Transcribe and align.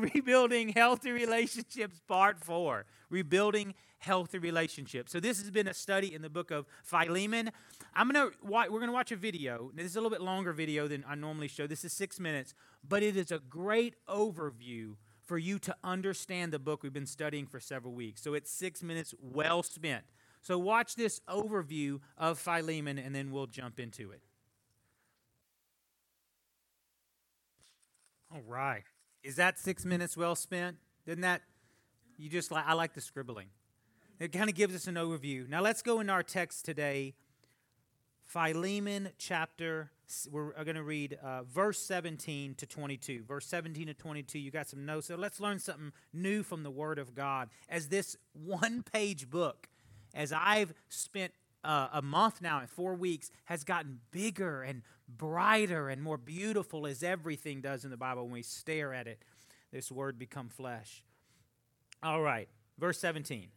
Rebuilding 0.14 0.70
Healthy 0.70 1.10
Relationships, 1.10 2.00
Part 2.06 2.38
4. 2.40 2.84
Rebuilding 3.10 3.74
Healthy 3.98 4.38
Relationships. 4.38 5.12
So, 5.12 5.20
this 5.20 5.40
has 5.40 5.50
been 5.50 5.68
a 5.68 5.74
study 5.74 6.14
in 6.14 6.22
the 6.22 6.30
book 6.30 6.50
of 6.50 6.66
Philemon. 6.84 7.50
I'm 7.94 8.08
gonna 8.08 8.30
we're 8.42 8.80
gonna 8.80 8.92
watch 8.92 9.12
a 9.12 9.16
video. 9.16 9.70
This 9.74 9.86
is 9.86 9.96
a 9.96 10.00
little 10.00 10.10
bit 10.10 10.20
longer 10.20 10.52
video 10.52 10.86
than 10.86 11.04
I 11.08 11.14
normally 11.14 11.48
show. 11.48 11.66
This 11.66 11.84
is 11.84 11.92
six 11.92 12.20
minutes, 12.20 12.54
but 12.86 13.02
it 13.02 13.16
is 13.16 13.32
a 13.32 13.40
great 13.40 13.94
overview 14.08 14.94
for 15.24 15.36
you 15.36 15.58
to 15.58 15.76
understand 15.84 16.52
the 16.52 16.58
book 16.58 16.82
we've 16.82 16.92
been 16.92 17.06
studying 17.06 17.46
for 17.46 17.60
several 17.60 17.92
weeks. 17.92 18.22
So 18.22 18.34
it's 18.34 18.50
six 18.50 18.82
minutes 18.82 19.14
well 19.20 19.62
spent. 19.62 20.04
So 20.40 20.58
watch 20.58 20.94
this 20.94 21.20
overview 21.28 22.00
of 22.16 22.38
Philemon, 22.38 22.98
and 22.98 23.14
then 23.14 23.30
we'll 23.30 23.46
jump 23.46 23.78
into 23.78 24.10
it. 24.10 24.22
All 28.32 28.42
right. 28.46 28.84
Is 29.28 29.36
that 29.36 29.58
six 29.58 29.84
minutes 29.84 30.16
well 30.16 30.34
spent? 30.34 30.78
Didn't 31.04 31.20
that? 31.20 31.42
You 32.16 32.30
just 32.30 32.50
like, 32.50 32.64
I 32.66 32.72
like 32.72 32.94
the 32.94 33.02
scribbling. 33.02 33.48
It 34.18 34.32
kind 34.32 34.48
of 34.48 34.56
gives 34.56 34.74
us 34.74 34.86
an 34.86 34.94
overview. 34.94 35.46
Now 35.46 35.60
let's 35.60 35.82
go 35.82 36.00
into 36.00 36.14
our 36.14 36.22
text 36.22 36.64
today. 36.64 37.12
Philemon 38.24 39.10
chapter, 39.18 39.90
we're 40.30 40.52
going 40.64 40.76
to 40.76 40.82
read 40.82 41.18
uh, 41.22 41.42
verse 41.42 41.78
17 41.78 42.54
to 42.54 42.64
22. 42.64 43.24
Verse 43.24 43.44
17 43.44 43.88
to 43.88 43.94
22, 43.94 44.38
you 44.38 44.50
got 44.50 44.66
some 44.66 44.86
notes. 44.86 45.08
So 45.08 45.16
let's 45.16 45.40
learn 45.40 45.58
something 45.58 45.92
new 46.14 46.42
from 46.42 46.62
the 46.62 46.70
Word 46.70 46.98
of 46.98 47.14
God. 47.14 47.50
As 47.68 47.88
this 47.88 48.16
one 48.32 48.82
page 48.82 49.28
book, 49.28 49.68
as 50.14 50.32
I've 50.32 50.72
spent 50.88 51.34
uh, 51.64 51.88
a 51.92 52.02
month 52.02 52.40
now 52.40 52.60
and 52.60 52.68
four 52.68 52.94
weeks, 52.94 53.30
has 53.46 53.64
gotten 53.64 54.00
bigger 54.10 54.62
and 54.62 54.82
brighter 55.08 55.88
and 55.88 56.02
more 56.02 56.18
beautiful 56.18 56.86
as 56.86 57.02
everything 57.02 57.60
does 57.60 57.84
in 57.84 57.90
the 57.90 57.96
Bible 57.96 58.24
when 58.24 58.32
we 58.32 58.42
stare 58.42 58.92
at 58.92 59.06
it. 59.06 59.22
This 59.72 59.90
Word 59.90 60.18
become 60.18 60.48
flesh. 60.48 61.04
All 62.02 62.22
right, 62.22 62.48
verse 62.78 62.98
17. 63.00 63.48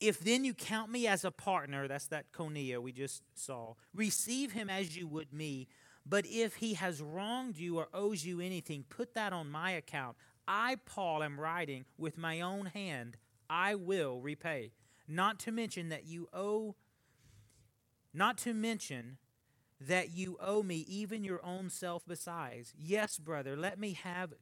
If 0.00 0.20
then 0.20 0.44
you 0.44 0.54
count 0.54 0.92
me 0.92 1.06
as 1.08 1.24
a 1.24 1.30
partner, 1.30 1.88
that's 1.88 2.06
that 2.08 2.30
koinonia 2.32 2.80
we 2.80 2.92
just 2.92 3.22
saw, 3.34 3.74
receive 3.94 4.52
him 4.52 4.70
as 4.70 4.96
you 4.96 5.08
would 5.08 5.32
me. 5.32 5.66
But 6.06 6.24
if 6.26 6.56
he 6.56 6.74
has 6.74 7.02
wronged 7.02 7.58
you 7.58 7.78
or 7.78 7.88
owes 7.92 8.24
you 8.24 8.40
anything, 8.40 8.84
put 8.88 9.14
that 9.14 9.32
on 9.32 9.50
my 9.50 9.72
account. 9.72 10.16
I, 10.46 10.76
Paul, 10.86 11.22
am 11.22 11.38
writing 11.38 11.84
with 11.98 12.16
my 12.16 12.40
own 12.40 12.66
hand, 12.66 13.16
I 13.50 13.74
will 13.74 14.20
repay. 14.20 14.72
Not 15.06 15.38
to 15.40 15.52
mention 15.52 15.88
that 15.88 16.06
you 16.06 16.28
owe, 16.32 16.76
not 18.12 18.38
to 18.38 18.54
mention 18.54 19.18
that 19.80 20.10
you 20.10 20.36
owe 20.40 20.62
me 20.62 20.84
even 20.88 21.24
your 21.24 21.44
own 21.44 21.70
self 21.70 22.02
besides. 22.06 22.74
Yes, 22.76 23.18
brother, 23.18 23.56
let 23.56 23.78
me 23.78 23.92
have 23.92 24.34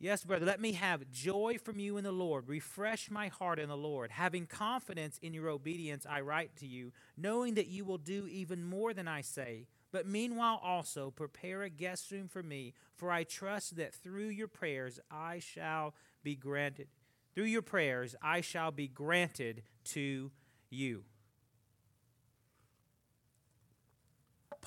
Yes, 0.00 0.22
brother, 0.22 0.46
let 0.46 0.60
me 0.60 0.72
have 0.74 1.10
joy 1.10 1.58
from 1.58 1.80
you 1.80 1.96
in 1.96 2.04
the 2.04 2.12
Lord. 2.12 2.48
Refresh 2.48 3.10
my 3.10 3.26
heart 3.26 3.58
in 3.58 3.68
the 3.68 3.76
Lord. 3.76 4.12
Having 4.12 4.46
confidence 4.46 5.18
in 5.22 5.34
your 5.34 5.48
obedience, 5.48 6.06
I 6.08 6.20
write 6.20 6.54
to 6.58 6.68
you, 6.68 6.92
knowing 7.16 7.54
that 7.54 7.66
you 7.66 7.84
will 7.84 7.98
do 7.98 8.28
even 8.28 8.64
more 8.64 8.94
than 8.94 9.08
I 9.08 9.22
say. 9.22 9.66
But 9.90 10.06
meanwhile, 10.06 10.60
also 10.62 11.10
prepare 11.10 11.62
a 11.62 11.68
guest 11.68 12.12
room 12.12 12.28
for 12.28 12.44
me, 12.44 12.74
for 12.94 13.10
I 13.10 13.24
trust 13.24 13.76
that 13.76 13.92
through 13.92 14.28
your 14.28 14.46
prayers 14.46 15.00
I 15.10 15.40
shall 15.40 15.94
be 16.22 16.36
granted. 16.36 16.86
Through 17.34 17.44
your 17.44 17.62
prayers 17.62 18.14
I 18.22 18.40
shall 18.40 18.70
be 18.70 18.86
granted 18.86 19.62
to 19.86 20.30
you. 20.70 21.02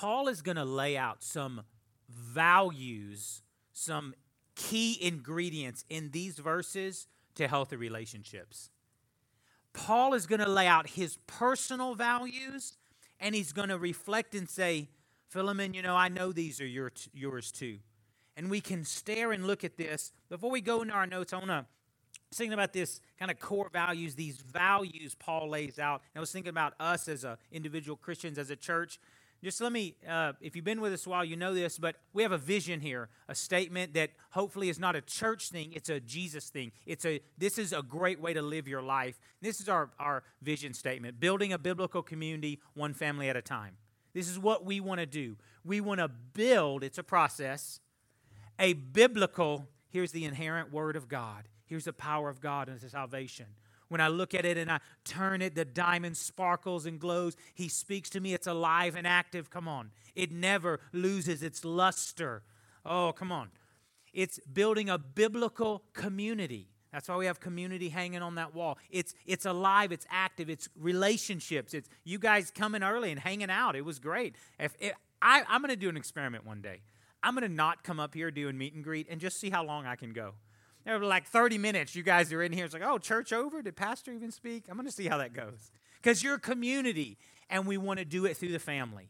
Paul 0.02 0.30
is 0.30 0.42
going 0.42 0.56
to 0.56 0.66
lay 0.66 0.98
out 0.98 1.22
some 1.24 1.62
values, 2.10 3.44
some 3.72 4.16
key 4.56 4.98
ingredients 5.00 5.86
in 5.92 6.10
these 6.10 6.40
verses 6.40 7.06
to 7.36 7.48
healthy 7.48 7.76
relationships. 7.76 8.72
Paul 9.74 10.16
is 10.16 10.26
going 10.26 10.42
to 10.42 10.50
lay 10.50 10.66
out 10.66 10.90
his 10.90 11.20
personal 11.28 11.94
values 11.94 12.78
and 13.20 13.36
he's 13.36 13.54
going 13.54 13.70
to 13.70 13.78
reflect 13.78 14.34
and 14.34 14.50
say, 14.50 14.90
Philemon, 15.28 15.76
you 15.76 15.84
know, 15.84 15.96
I 15.96 16.08
know 16.10 16.32
these 16.32 16.60
are 16.60 16.66
your, 16.66 16.92
yours 17.14 17.52
too. 17.52 17.78
And 18.36 18.50
we 18.50 18.60
can 18.60 18.84
stare 18.84 19.32
and 19.32 19.46
look 19.46 19.64
at 19.64 19.78
this. 19.78 20.14
Before 20.30 20.50
we 20.50 20.62
go 20.62 20.82
into 20.82 20.96
our 20.96 21.06
notes, 21.06 21.32
I 21.32 21.38
want 21.38 21.50
to 21.50 21.66
thinking 22.34 22.54
about 22.54 22.74
this 22.74 23.02
kind 23.20 23.30
of 23.30 23.40
core 23.40 23.70
values, 23.72 24.16
these 24.16 24.38
values 24.38 25.16
Paul 25.16 25.50
lays 25.50 25.80
out. 25.80 26.02
And 26.14 26.20
I 26.20 26.22
was 26.22 26.32
thinking 26.32 26.50
about 26.50 26.74
us 26.80 27.08
as 27.08 27.24
a 27.24 27.38
individual 27.52 27.98
Christians, 27.98 28.38
as 28.38 28.50
a 28.50 28.56
church. 28.56 29.00
Just 29.44 29.60
let 29.60 29.72
me, 29.72 29.96
uh, 30.08 30.34
if 30.40 30.56
you've 30.56 30.66
been 30.66 30.82
with 30.82 30.94
us 30.94 31.08
a 31.08 31.10
while, 31.10 31.26
you 31.26 31.36
know 31.36 31.54
this, 31.54 31.80
but 31.80 31.96
we 32.14 32.22
have 32.22 32.32
a 32.32 32.38
vision 32.38 32.80
here, 32.80 33.10
a 33.28 33.34
statement 33.34 33.96
that 33.96 34.12
hopefully 34.32 34.70
is 34.70 34.80
not 34.80 34.96
a 34.96 35.02
church 35.02 35.50
thing, 35.50 35.74
it's 35.74 35.90
a 35.90 36.00
Jesus 36.00 36.50
thing. 36.50 36.72
It's 36.86 37.06
a, 37.06 37.22
this 37.40 37.58
is 37.58 37.74
a 37.74 37.82
great 37.82 38.22
way 38.22 38.34
to 38.34 38.42
live 38.44 38.68
your 38.68 38.84
life. 38.84 39.20
This 39.42 39.60
is 39.60 39.68
our, 39.68 39.90
our 40.00 40.24
vision 40.44 40.76
statement 40.76 41.20
building 41.20 41.54
a 41.54 41.58
biblical 41.58 42.04
community 42.04 42.60
one 42.76 42.94
family 42.94 43.30
at 43.30 43.36
a 43.36 43.42
time. 43.42 43.78
This 44.14 44.30
is 44.30 44.38
what 44.38 44.64
we 44.64 44.80
want 44.80 45.00
to 45.00 45.08
do. 45.08 45.38
We 45.64 45.82
want 45.82 46.02
to 46.02 46.08
build, 46.08 46.84
it's 46.84 47.00
a 47.00 47.04
process, 47.04 47.80
a 48.60 48.74
biblical, 48.74 49.68
here's 49.90 50.12
the 50.12 50.26
inherent 50.26 50.72
word 50.72 50.96
of 50.96 51.08
God. 51.08 51.46
Here's 51.66 51.86
the 51.86 51.94
power 51.94 52.30
of 52.30 52.42
God 52.42 52.70
into 52.70 52.90
salvation. 52.90 53.46
When 53.92 54.00
I 54.00 54.08
look 54.08 54.34
at 54.34 54.46
it 54.46 54.56
and 54.58 54.72
I 54.72 54.80
turn 55.04 55.42
it, 55.42 55.54
the 55.54 55.66
diamond 55.66 56.16
sparkles 56.16 56.86
and 56.86 56.98
glows. 56.98 57.36
He 57.54 57.68
speaks 57.68 58.10
to 58.12 58.22
me. 58.22 58.34
It's 58.34 58.48
alive 58.48 58.96
and 58.96 59.06
active. 59.06 59.50
Come 59.50 59.68
on. 59.68 59.92
It 60.16 60.32
never 60.32 60.80
loses 60.94 61.44
its 61.44 61.66
luster. 61.66 62.44
Oh, 62.86 63.12
come 63.12 63.34
on. 63.34 63.50
It's 64.14 64.40
building 64.40 64.90
a 64.90 64.98
biblical 64.98 65.84
community. 65.92 66.70
That's 66.94 67.10
why 67.10 67.18
we 67.18 67.26
have 67.26 67.42
community 67.42 67.90
hanging 67.90 68.22
on 68.22 68.36
that 68.36 68.56
wall. 68.56 68.78
It's 68.90 69.14
it's 69.26 69.46
alive, 69.46 69.92
it's 69.92 70.06
active, 70.10 70.50
it's 70.50 70.70
relationships. 70.80 71.74
It's 71.74 71.90
you 72.06 72.18
guys 72.18 72.50
coming 72.50 72.84
early 72.84 73.12
and 73.12 73.20
hanging 73.20 73.50
out. 73.50 73.76
It 73.76 73.84
was 73.84 74.00
great. 74.00 74.36
If, 74.58 74.74
if 74.80 74.94
I, 75.22 75.44
I'm 75.50 75.62
going 75.62 75.70
to 75.70 75.76
do 75.76 75.90
an 75.90 75.98
experiment 75.98 76.46
one 76.46 76.62
day. 76.62 76.80
I'm 77.22 77.36
going 77.36 77.48
to 77.48 77.54
not 77.54 77.84
come 77.84 78.00
up 78.00 78.14
here 78.14 78.32
doing 78.32 78.58
meet 78.58 78.74
and 78.74 78.86
greet 78.86 79.08
and 79.10 79.20
just 79.20 79.38
see 79.38 79.50
how 79.50 79.66
long 79.66 79.86
I 79.86 79.98
can 79.98 80.14
go. 80.14 80.36
Were 80.86 81.00
like 81.00 81.28
30 81.28 81.58
minutes. 81.58 81.96
You 81.96 82.04
guys 82.04 82.34
are 82.34 82.42
in 82.42 82.52
here. 82.52 82.66
It's 82.66 82.74
like, 82.74 82.84
oh, 82.84 82.98
church 82.98 83.32
over? 83.32 83.62
Did 83.62 83.76
pastor 83.76 84.12
even 84.12 84.32
speak? 84.32 84.66
I'm 84.68 84.76
going 84.76 84.88
to 84.88 84.92
see 84.92 85.08
how 85.08 85.18
that 85.20 85.34
goes. 85.34 85.72
Because 86.02 86.24
you're 86.24 86.36
a 86.36 86.40
community, 86.40 87.18
and 87.50 87.68
we 87.68 87.78
want 87.78 88.00
to 88.00 88.06
do 88.06 88.26
it 88.26 88.38
through 88.38 88.52
the 88.52 88.60
family. 88.60 89.10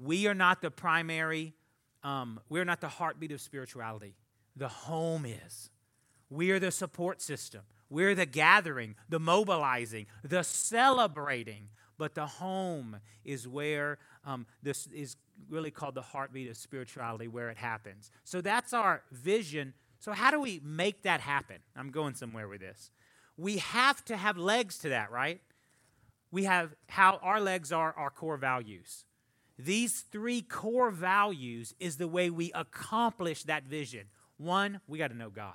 We 0.00 0.28
are 0.28 0.34
not 0.34 0.62
the 0.62 0.70
primary, 0.70 1.54
um, 2.04 2.38
we're 2.48 2.64
not 2.64 2.80
the 2.80 2.88
heartbeat 2.88 3.32
of 3.32 3.40
spirituality. 3.40 4.14
The 4.56 4.68
home 4.68 5.26
is. 5.26 5.70
We 6.30 6.52
are 6.52 6.60
the 6.60 6.70
support 6.70 7.20
system. 7.20 7.62
We're 7.90 8.14
the 8.14 8.26
gathering, 8.26 8.94
the 9.08 9.18
mobilizing, 9.18 10.06
the 10.22 10.44
celebrating. 10.44 11.68
But 11.96 12.14
the 12.14 12.26
home 12.26 12.98
is 13.24 13.48
where 13.48 13.98
um, 14.24 14.46
this 14.62 14.86
is 14.88 15.16
really 15.48 15.70
called 15.70 15.94
the 15.94 16.02
heartbeat 16.02 16.48
of 16.48 16.56
spirituality, 16.56 17.26
where 17.26 17.50
it 17.50 17.56
happens. 17.56 18.10
So 18.24 18.40
that's 18.40 18.72
our 18.72 19.02
vision 19.10 19.74
so, 20.00 20.12
how 20.12 20.30
do 20.30 20.40
we 20.40 20.60
make 20.64 21.02
that 21.02 21.20
happen? 21.20 21.58
I'm 21.76 21.90
going 21.90 22.14
somewhere 22.14 22.48
with 22.48 22.60
this. 22.60 22.90
We 23.36 23.58
have 23.58 24.04
to 24.06 24.16
have 24.16 24.36
legs 24.36 24.78
to 24.78 24.90
that, 24.90 25.10
right? 25.10 25.40
We 26.30 26.44
have 26.44 26.74
how 26.88 27.18
our 27.22 27.40
legs 27.40 27.72
are 27.72 27.92
our 27.96 28.10
core 28.10 28.36
values. 28.36 29.04
These 29.58 30.02
three 30.02 30.42
core 30.42 30.90
values 30.90 31.74
is 31.80 31.96
the 31.96 32.06
way 32.06 32.30
we 32.30 32.52
accomplish 32.52 33.42
that 33.44 33.64
vision. 33.64 34.06
One, 34.36 34.80
we 34.86 34.98
got 34.98 35.10
to 35.10 35.16
know 35.16 35.30
God. 35.30 35.54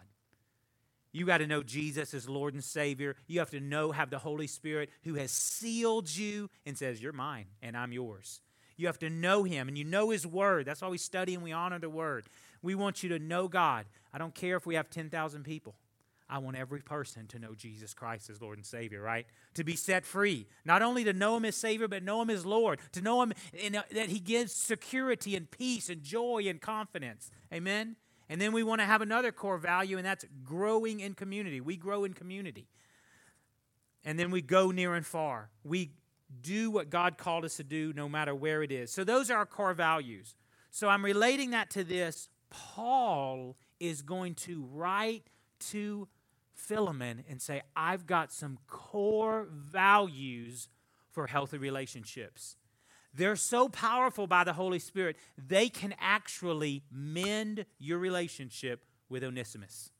You 1.13 1.25
got 1.25 1.37
to 1.37 1.47
know 1.47 1.63
Jesus 1.63 2.13
as 2.13 2.27
Lord 2.27 2.53
and 2.53 2.63
Savior. 2.63 3.15
You 3.27 3.39
have 3.39 3.51
to 3.51 3.59
know, 3.59 3.91
have 3.91 4.09
the 4.09 4.17
Holy 4.17 4.47
Spirit 4.47 4.89
who 5.03 5.13
has 5.13 5.31
sealed 5.31 6.13
you 6.13 6.49
and 6.65 6.77
says, 6.77 7.01
You're 7.01 7.13
mine 7.13 7.45
and 7.61 7.77
I'm 7.77 7.93
yours. 7.93 8.41
You 8.75 8.87
have 8.87 8.99
to 8.99 9.09
know 9.09 9.43
Him 9.43 9.67
and 9.67 9.77
you 9.77 9.85
know 9.85 10.09
His 10.09 10.25
Word. 10.25 10.65
That's 10.65 10.81
why 10.81 10.87
we 10.89 10.97
study 10.97 11.35
and 11.35 11.43
we 11.43 11.51
honor 11.51 11.79
the 11.79 11.89
Word. 11.89 12.25
We 12.63 12.74
want 12.74 13.03
you 13.03 13.09
to 13.09 13.19
know 13.19 13.47
God. 13.47 13.85
I 14.12 14.18
don't 14.18 14.34
care 14.34 14.58
if 14.58 14.66
we 14.66 14.73
have 14.76 14.90
10,000 14.90 15.43
people. 15.43 15.76
I 16.29 16.40
want 16.40 16.58
every 16.58 16.79
person 16.79 17.28
to 17.28 17.37
know 17.37 17.53
Jesus 17.53 17.93
Christ 17.93 18.29
as 18.29 18.41
Lord 18.41 18.58
and 18.58 18.66
Savior, 18.66 19.02
right? 19.02 19.28
To 19.53 19.64
be 19.64 19.76
set 19.76 20.05
free. 20.05 20.47
Not 20.66 20.82
only 20.82 21.03
to 21.03 21.14
know 21.14 21.37
Him 21.37 21.46
as 21.46 21.55
Savior, 21.55 21.87
but 21.87 22.02
know 22.02 22.22
Him 22.22 22.32
as 22.32 22.46
Lord. 22.46 22.79
To 22.93 23.02
know 23.02 23.22
Him 23.22 23.34
in, 23.53 23.76
uh, 23.76 23.84
that 23.91 24.09
He 24.09 24.20
gives 24.20 24.53
security 24.53 25.35
and 25.35 25.52
peace 25.52 25.90
and 25.90 26.02
joy 26.02 26.46
and 26.47 26.59
confidence. 26.59 27.29
Amen? 27.53 27.97
And 28.29 28.41
then 28.41 28.53
we 28.53 28.64
want 28.64 28.82
to 28.82 28.85
have 28.85 29.02
another 29.02 29.32
core 29.32 29.58
value, 29.58 29.97
and 29.97 30.05
that's 30.05 30.26
growing 30.43 31.02
in 31.02 31.14
community. 31.14 31.61
We 31.61 31.76
grow 31.76 32.05
in 32.05 32.14
community. 32.14 32.67
And 34.05 34.17
then 34.17 34.32
we 34.32 34.41
go 34.41 34.72
near 34.72 34.96
and 34.96 35.05
far. 35.05 35.49
We 35.64 35.91
do 36.41 36.72
what 36.72 36.90
God 36.90 37.17
called 37.17 37.46
us 37.46 37.58
to 37.58 37.64
do 37.64 37.93
no 37.93 38.09
matter 38.09 38.34
where 38.34 38.64
it 38.64 38.72
is. 38.72 38.91
So 38.91 39.03
those 39.03 39.29
are 39.29 39.37
our 39.37 39.46
core 39.46 39.73
values. 39.73 40.35
So 40.72 40.90
I'm 40.90 41.05
relating 41.05 41.52
that 41.52 41.70
to 41.72 41.84
this 41.84 42.29
Paul 42.53 43.58
is 43.79 44.03
going 44.03 44.35
to 44.35 44.64
write 44.72 45.23
to 45.72 46.08
Philemon 46.53 47.23
and 47.28 47.41
say, 47.41 47.61
I've 47.76 48.05
got 48.05 48.32
some 48.32 48.59
core 48.67 49.47
values 49.52 50.70
for 51.11 51.28
healthy 51.28 51.58
relationships. 51.58 52.55
they're 53.16 53.35
so 53.35 53.70
powerful 53.70 54.26
by 54.26 54.44
the 54.44 54.53
Holy 54.53 54.79
Spirit, 54.79 55.16
they 55.38 55.70
can 55.70 55.94
actually 56.00 56.84
mend 56.91 57.66
your 57.78 58.00
relationship 58.00 58.85
with 59.09 59.23
Onesimus. 59.23 59.91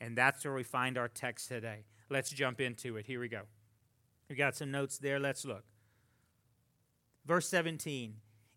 And 0.00 0.16
that's 0.16 0.44
where 0.44 0.54
we 0.54 0.62
find 0.62 0.98
our 0.98 1.08
text 1.08 1.48
today. 1.48 1.84
Let's 2.10 2.30
jump 2.30 2.60
into 2.60 2.96
it. 2.96 3.06
Here 3.06 3.20
we 3.20 3.28
go. 3.28 3.42
We 4.28 4.36
got 4.36 4.54
some 4.56 4.70
notes 4.70 4.98
there. 4.98 5.18
Let's 5.18 5.44
look. 5.44 5.64
Verse 7.24 7.48
17 7.48 8.14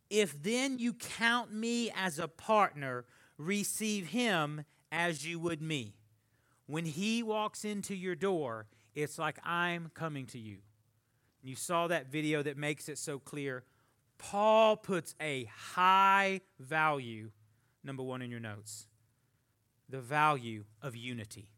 If 0.09 0.41
then 0.41 0.79
you 0.79 0.93
count 0.93 1.53
me 1.53 1.91
as 1.95 2.19
a 2.19 2.27
partner, 2.27 3.05
receive 3.45 4.07
him 4.07 4.63
as 4.91 5.25
you 5.25 5.39
would 5.39 5.61
me. 5.61 5.95
When 6.67 6.85
he 6.85 7.23
walks 7.23 7.65
into 7.65 7.95
your 7.95 8.15
door, 8.15 8.67
it's 8.95 9.17
like 9.17 9.39
I'm 9.43 9.91
coming 9.93 10.25
to 10.27 10.39
you. 10.39 10.57
You 11.43 11.55
saw 11.55 11.87
that 11.87 12.07
video 12.07 12.43
that 12.43 12.57
makes 12.57 12.87
it 12.87 12.97
so 12.97 13.19
clear. 13.19 13.63
Paul 14.17 14.77
puts 14.77 15.15
a 15.19 15.45
high 15.45 16.41
value, 16.59 17.31
number 17.83 18.03
one 18.03 18.21
in 18.21 18.29
your 18.29 18.39
notes, 18.39 18.87
the 19.89 19.99
value 19.99 20.65
of 20.81 20.95
unity. 20.95 21.49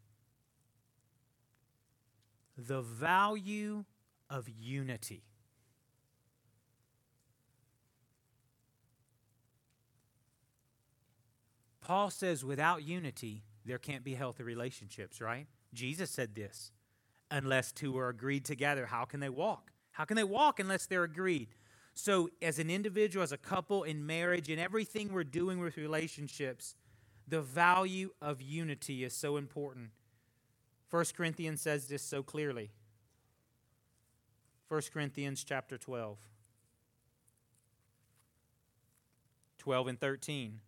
The 2.56 2.80
value 2.80 3.84
of 4.30 4.48
unity. 4.48 5.24
Paul 11.84 12.10
says 12.10 12.44
without 12.44 12.82
unity, 12.82 13.44
there 13.64 13.78
can't 13.78 14.02
be 14.02 14.14
healthy 14.14 14.42
relationships, 14.42 15.20
right? 15.20 15.46
Jesus 15.72 16.10
said 16.10 16.34
this 16.34 16.72
unless 17.30 17.72
two 17.72 17.96
are 17.98 18.08
agreed 18.08 18.44
together, 18.44 18.86
how 18.86 19.04
can 19.04 19.20
they 19.20 19.28
walk? 19.28 19.70
How 19.92 20.04
can 20.04 20.16
they 20.16 20.24
walk 20.24 20.58
unless 20.58 20.86
they're 20.86 21.04
agreed? 21.04 21.48
So, 21.94 22.28
as 22.42 22.58
an 22.58 22.70
individual, 22.70 23.22
as 23.22 23.32
a 23.32 23.36
couple, 23.36 23.84
in 23.84 24.04
marriage, 24.04 24.48
in 24.48 24.58
everything 24.58 25.12
we're 25.12 25.24
doing 25.24 25.60
with 25.60 25.76
relationships, 25.76 26.74
the 27.28 27.40
value 27.40 28.10
of 28.20 28.42
unity 28.42 29.04
is 29.04 29.14
so 29.14 29.36
important. 29.36 29.90
1 30.90 31.04
Corinthians 31.16 31.60
says 31.60 31.86
this 31.86 32.02
so 32.02 32.22
clearly. 32.22 32.70
1 34.68 34.82
Corinthians 34.92 35.44
chapter 35.44 35.78
12. 35.78 36.18
12 39.58 39.86
and 39.86 40.00
13. 40.00 40.60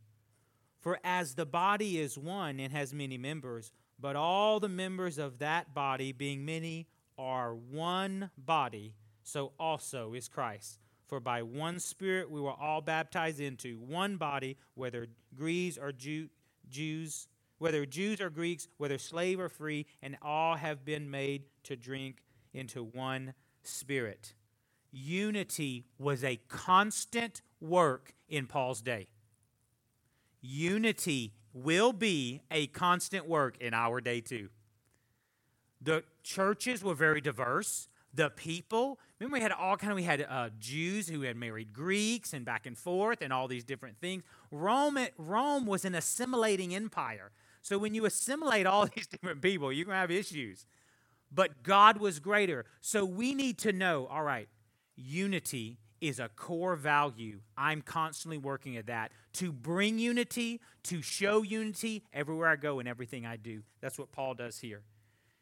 For 0.86 1.00
as 1.02 1.34
the 1.34 1.46
body 1.46 1.98
is 1.98 2.16
one 2.16 2.60
and 2.60 2.72
has 2.72 2.94
many 2.94 3.18
members, 3.18 3.72
but 3.98 4.14
all 4.14 4.60
the 4.60 4.68
members 4.68 5.18
of 5.18 5.40
that 5.40 5.74
body, 5.74 6.12
being 6.12 6.44
many, 6.44 6.86
are 7.18 7.56
one 7.56 8.30
body, 8.38 8.94
so 9.24 9.50
also 9.58 10.14
is 10.14 10.28
Christ. 10.28 10.78
For 11.08 11.18
by 11.18 11.42
one 11.42 11.80
Spirit 11.80 12.30
we 12.30 12.40
were 12.40 12.52
all 12.52 12.82
baptized 12.82 13.40
into 13.40 13.80
one 13.80 14.16
body, 14.16 14.58
whether 14.74 15.08
Greeks 15.34 15.76
or 15.76 15.90
Jew, 15.90 16.28
Jews, 16.68 17.26
whether 17.58 17.84
Jews 17.84 18.20
or 18.20 18.30
Greeks, 18.30 18.68
whether 18.76 18.96
slave 18.96 19.40
or 19.40 19.48
free, 19.48 19.86
and 20.02 20.16
all 20.22 20.54
have 20.54 20.84
been 20.84 21.10
made 21.10 21.46
to 21.64 21.74
drink 21.74 22.22
into 22.54 22.84
one 22.84 23.34
Spirit. 23.64 24.34
Unity 24.92 25.84
was 25.98 26.22
a 26.22 26.36
constant 26.46 27.42
work 27.60 28.14
in 28.28 28.46
Paul's 28.46 28.82
day. 28.82 29.08
Unity 30.46 31.32
will 31.52 31.92
be 31.92 32.42
a 32.50 32.66
constant 32.68 33.28
work 33.28 33.56
in 33.60 33.74
our 33.74 34.00
day 34.00 34.20
too. 34.20 34.48
The 35.80 36.04
churches 36.22 36.82
were 36.82 36.94
very 36.94 37.20
diverse. 37.20 37.88
The 38.14 38.30
people, 38.30 38.98
remember 39.18 39.34
we 39.34 39.40
had 39.42 39.52
all 39.52 39.76
kind 39.76 39.92
of 39.92 39.96
we 39.96 40.04
had 40.04 40.26
uh, 40.28 40.50
Jews 40.58 41.08
who 41.08 41.22
had 41.22 41.36
married 41.36 41.72
Greeks 41.72 42.32
and 42.32 42.44
back 42.44 42.66
and 42.66 42.76
forth 42.76 43.20
and 43.20 43.32
all 43.32 43.48
these 43.48 43.64
different 43.64 43.98
things. 44.00 44.22
Rome, 44.50 44.98
Rome 45.18 45.66
was 45.66 45.84
an 45.84 45.94
assimilating 45.94 46.74
empire. 46.74 47.30
So 47.60 47.78
when 47.78 47.94
you 47.94 48.06
assimilate 48.06 48.66
all 48.66 48.86
these 48.94 49.06
different 49.06 49.42
people, 49.42 49.72
you're 49.72 49.84
going 49.84 49.96
to 49.96 50.00
have 50.00 50.10
issues. 50.10 50.66
But 51.32 51.62
God 51.62 51.98
was 51.98 52.20
greater. 52.20 52.64
So 52.80 53.04
we 53.04 53.34
need 53.34 53.58
to 53.58 53.72
know, 53.72 54.06
all 54.06 54.22
right, 54.22 54.48
unity 54.94 55.78
is 56.00 56.18
a 56.20 56.28
core 56.28 56.76
value. 56.76 57.40
I'm 57.56 57.82
constantly 57.82 58.38
working 58.38 58.76
at 58.76 58.86
that 58.86 59.12
to 59.34 59.52
bring 59.52 59.98
unity, 59.98 60.60
to 60.84 61.02
show 61.02 61.42
unity 61.42 62.04
everywhere 62.12 62.48
I 62.48 62.56
go 62.56 62.78
and 62.78 62.88
everything 62.88 63.26
I 63.26 63.36
do. 63.36 63.62
That's 63.80 63.98
what 63.98 64.12
Paul 64.12 64.34
does 64.34 64.58
here. 64.58 64.82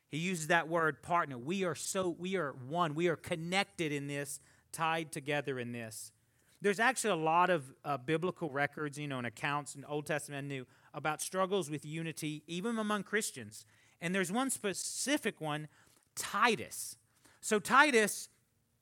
He 0.08 0.18
uses 0.18 0.46
that 0.48 0.68
word 0.68 1.02
partner. 1.02 1.36
We 1.36 1.64
are 1.64 1.74
so 1.74 2.14
we 2.18 2.36
are 2.36 2.54
one. 2.68 2.94
We 2.94 3.08
are 3.08 3.16
connected 3.16 3.90
in 3.90 4.06
this, 4.06 4.38
tied 4.70 5.10
together 5.10 5.58
in 5.58 5.72
this. 5.72 6.12
There's 6.60 6.80
actually 6.80 7.10
a 7.10 7.16
lot 7.16 7.50
of 7.50 7.64
uh, 7.84 7.98
biblical 7.98 8.48
records, 8.48 8.98
you 8.98 9.08
know, 9.08 9.18
and 9.18 9.26
accounts 9.26 9.74
in 9.74 9.84
Old 9.84 10.06
Testament 10.06 10.40
and 10.40 10.48
New 10.48 10.66
about 10.94 11.20
struggles 11.20 11.68
with 11.68 11.84
unity, 11.84 12.42
even 12.46 12.78
among 12.78 13.02
Christians. 13.02 13.66
And 14.00 14.14
there's 14.14 14.30
one 14.30 14.50
specific 14.50 15.40
one, 15.40 15.68
Titus. 16.14 16.96
So 17.40 17.58
Titus 17.58 18.28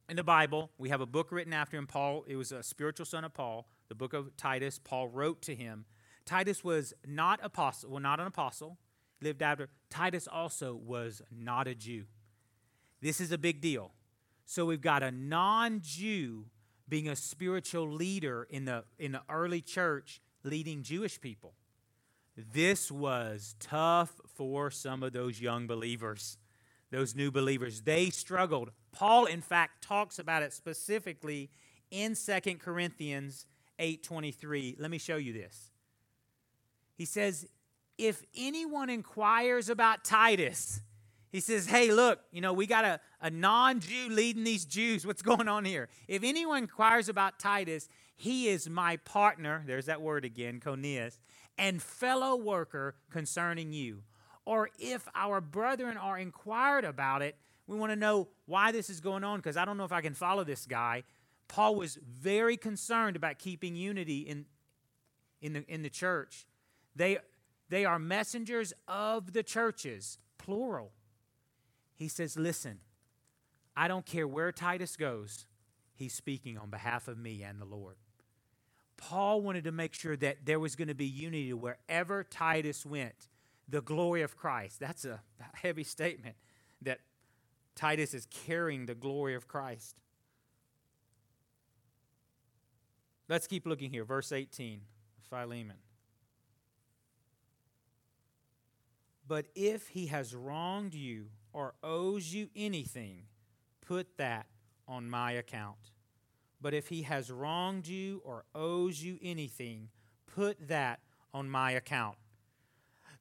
in 0.08 0.16
the 0.16 0.24
Bible. 0.24 0.70
We 0.78 0.88
have 0.88 1.00
a 1.00 1.06
book 1.06 1.32
written 1.32 1.52
after 1.52 1.76
him. 1.76 1.86
Paul, 1.86 2.24
it 2.26 2.36
was 2.36 2.52
a 2.52 2.62
spiritual 2.62 3.06
son 3.06 3.24
of 3.24 3.34
Paul, 3.34 3.66
the 3.88 3.94
book 3.94 4.12
of 4.12 4.36
Titus. 4.36 4.78
Paul 4.82 5.08
wrote 5.08 5.42
to 5.42 5.54
him. 5.54 5.84
Titus 6.24 6.62
was 6.62 6.94
not 7.06 7.40
apostle, 7.42 7.90
well, 7.90 8.00
not 8.00 8.20
an 8.20 8.26
apostle, 8.26 8.78
lived 9.20 9.42
after. 9.42 9.68
Titus 9.90 10.28
also 10.28 10.74
was 10.74 11.22
not 11.30 11.66
a 11.66 11.74
Jew. 11.74 12.04
This 13.00 13.20
is 13.20 13.32
a 13.32 13.38
big 13.38 13.60
deal. 13.60 13.92
So 14.44 14.66
we've 14.66 14.80
got 14.80 15.02
a 15.02 15.10
non-Jew 15.10 16.46
being 16.88 17.08
a 17.08 17.16
spiritual 17.16 17.90
leader 17.90 18.46
in 18.50 18.64
the 18.64 18.84
in 18.98 19.12
the 19.12 19.22
early 19.28 19.60
church 19.60 20.20
leading 20.44 20.82
Jewish 20.82 21.20
people. 21.20 21.54
This 22.36 22.90
was 22.90 23.54
tough 23.60 24.20
for 24.34 24.70
some 24.70 25.02
of 25.02 25.12
those 25.12 25.40
young 25.40 25.66
believers 25.66 26.38
those 26.92 27.16
new 27.16 27.32
believers. 27.32 27.80
They 27.80 28.10
struggled. 28.10 28.70
Paul, 28.92 29.24
in 29.24 29.40
fact, 29.40 29.82
talks 29.82 30.18
about 30.18 30.42
it 30.42 30.52
specifically 30.52 31.50
in 31.90 32.14
Second 32.14 32.60
Corinthians 32.60 33.46
8:23. 33.78 34.76
Let 34.78 34.90
me 34.90 34.98
show 34.98 35.16
you 35.16 35.32
this. 35.32 35.70
He 36.94 37.04
says, 37.04 37.46
if 37.98 38.22
anyone 38.36 38.90
inquires 38.90 39.68
about 39.68 40.04
Titus, 40.04 40.80
he 41.30 41.40
says, 41.40 41.66
Hey, 41.66 41.90
look, 41.90 42.20
you 42.30 42.40
know, 42.40 42.52
we 42.52 42.66
got 42.66 42.84
a, 42.84 43.00
a 43.20 43.30
non 43.30 43.80
Jew 43.80 44.08
leading 44.10 44.44
these 44.44 44.64
Jews. 44.64 45.06
What's 45.06 45.22
going 45.22 45.48
on 45.48 45.64
here? 45.64 45.88
If 46.06 46.22
anyone 46.22 46.58
inquires 46.58 47.08
about 47.08 47.38
Titus, 47.38 47.88
he 48.14 48.48
is 48.48 48.68
my 48.68 48.98
partner, 48.98 49.64
there's 49.66 49.86
that 49.86 50.00
word 50.00 50.24
again, 50.24 50.60
Conius, 50.60 51.18
and 51.58 51.82
fellow 51.82 52.36
worker 52.36 52.94
concerning 53.10 53.72
you 53.72 54.02
or 54.44 54.70
if 54.78 55.08
our 55.14 55.40
brethren 55.40 55.96
are 55.96 56.18
inquired 56.18 56.84
about 56.84 57.22
it, 57.22 57.36
we 57.66 57.76
want 57.76 57.92
to 57.92 57.96
know 57.96 58.28
why 58.46 58.72
this 58.72 58.90
is 58.90 59.00
going 59.00 59.24
on 59.24 59.38
because 59.38 59.56
I 59.56 59.64
don't 59.64 59.76
know 59.76 59.84
if 59.84 59.92
I 59.92 60.00
can 60.00 60.14
follow 60.14 60.44
this 60.44 60.66
guy. 60.66 61.04
Paul 61.48 61.74
was 61.74 61.98
very 62.02 62.56
concerned 62.56 63.16
about 63.16 63.38
keeping 63.38 63.76
unity 63.76 64.20
in, 64.20 64.46
in, 65.40 65.52
the, 65.52 65.64
in 65.68 65.82
the 65.82 65.90
church. 65.90 66.46
They, 66.96 67.18
they 67.68 67.84
are 67.84 67.98
messengers 67.98 68.72
of 68.88 69.32
the 69.32 69.42
churches, 69.42 70.18
plural. 70.38 70.92
He 71.94 72.08
says, 72.08 72.36
Listen, 72.36 72.80
I 73.76 73.88
don't 73.88 74.04
care 74.04 74.26
where 74.26 74.52
Titus 74.52 74.96
goes, 74.96 75.46
he's 75.94 76.14
speaking 76.14 76.58
on 76.58 76.70
behalf 76.70 77.08
of 77.08 77.18
me 77.18 77.42
and 77.42 77.60
the 77.60 77.64
Lord. 77.64 77.96
Paul 78.96 79.40
wanted 79.40 79.64
to 79.64 79.72
make 79.72 79.94
sure 79.94 80.16
that 80.16 80.44
there 80.44 80.60
was 80.60 80.76
going 80.76 80.88
to 80.88 80.94
be 80.94 81.06
unity 81.06 81.52
wherever 81.52 82.22
Titus 82.22 82.86
went 82.86 83.28
the 83.68 83.80
glory 83.80 84.22
of 84.22 84.36
Christ. 84.36 84.78
That's 84.78 85.04
a 85.04 85.20
heavy 85.54 85.82
statement 85.82 86.36
that 86.82 87.00
Titus 87.74 88.14
is 88.14 88.26
carrying 88.26 88.86
the 88.86 88.94
glory 88.94 89.34
of 89.34 89.48
Christ. 89.48 89.96
Let's 93.28 93.46
keep 93.46 93.66
looking 93.66 93.90
here. 93.90 94.04
Verse 94.04 94.32
18, 94.32 94.82
Philemon. 95.30 95.76
But 99.26 99.46
if 99.54 99.88
he 99.88 100.06
has 100.06 100.34
wronged 100.34 100.94
you 100.94 101.28
or 101.52 101.74
owes 101.82 102.34
you 102.34 102.48
anything, 102.54 103.22
put 103.80 104.18
that 104.18 104.46
on 104.86 105.08
my 105.08 105.32
account. 105.32 105.78
But 106.60 106.74
if 106.74 106.88
he 106.88 107.02
has 107.02 107.30
wronged 107.30 107.86
you 107.86 108.20
or 108.24 108.44
owes 108.54 109.02
you 109.02 109.18
anything, 109.22 109.88
put 110.26 110.68
that 110.68 111.00
on 111.32 111.48
my 111.48 111.72
account. 111.72 112.16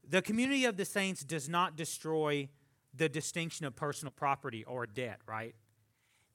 The 0.08 0.22
community 0.22 0.65
of 0.65 0.77
the 0.77 0.86
saints 0.86 1.24
does 1.24 1.48
not 1.48 1.75
destroy 1.75 2.50
the 2.93 3.10
distinction 3.10 3.65
of 3.65 3.75
personal 3.75 4.12
property 4.12 4.63
or 4.63 4.86
debt, 4.86 5.19
right? 5.27 5.55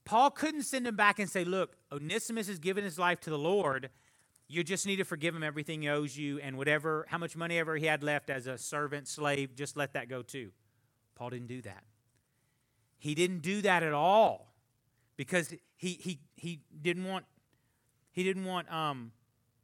Paul 0.05 0.31
couldn't 0.31 0.63
send 0.63 0.87
him 0.87 0.97
back 0.97 1.19
and 1.19 1.29
say, 1.29 1.45
Look, 1.45 1.77
Onesimus 1.93 2.47
has 2.49 2.59
given 2.59 2.85
his 2.85 2.99
life 2.99 3.21
to 3.23 3.31
the 3.31 3.39
Lord. 3.39 3.91
You 4.49 4.63
just 4.63 4.87
need 4.87 4.97
to 4.97 5.05
forgive 5.05 5.35
him 5.35 5.43
everything 5.43 5.83
he 5.83 5.89
owes 5.89 6.17
you, 6.17 6.39
and 6.39 6.57
whatever, 6.57 7.05
how 7.09 7.19
much 7.19 7.37
money 7.37 7.59
ever 7.59 7.77
he 7.77 7.87
had 7.87 8.05
left 8.05 8.31
as 8.31 8.47
a 8.47 8.57
servant, 8.57 9.09
slave, 9.09 9.57
just 9.57 9.77
let 9.77 9.95
that 9.95 10.09
go 10.09 10.23
too. 10.23 10.53
Paul 11.17 11.31
didn't 11.31 11.49
do 11.49 11.63
that. 11.63 11.83
He 12.99 13.15
didn't 13.15 13.41
do 13.41 13.61
that 13.63 13.83
at 13.83 13.93
all 13.93 14.55
because 15.17 15.53
he, 15.77 15.93
he, 16.01 16.21
he 16.37 16.61
didn't 16.81 17.05
want 17.05 17.25
He 18.13 18.23
didn't 18.23 18.45
want 18.45 18.73
um, 18.73 19.13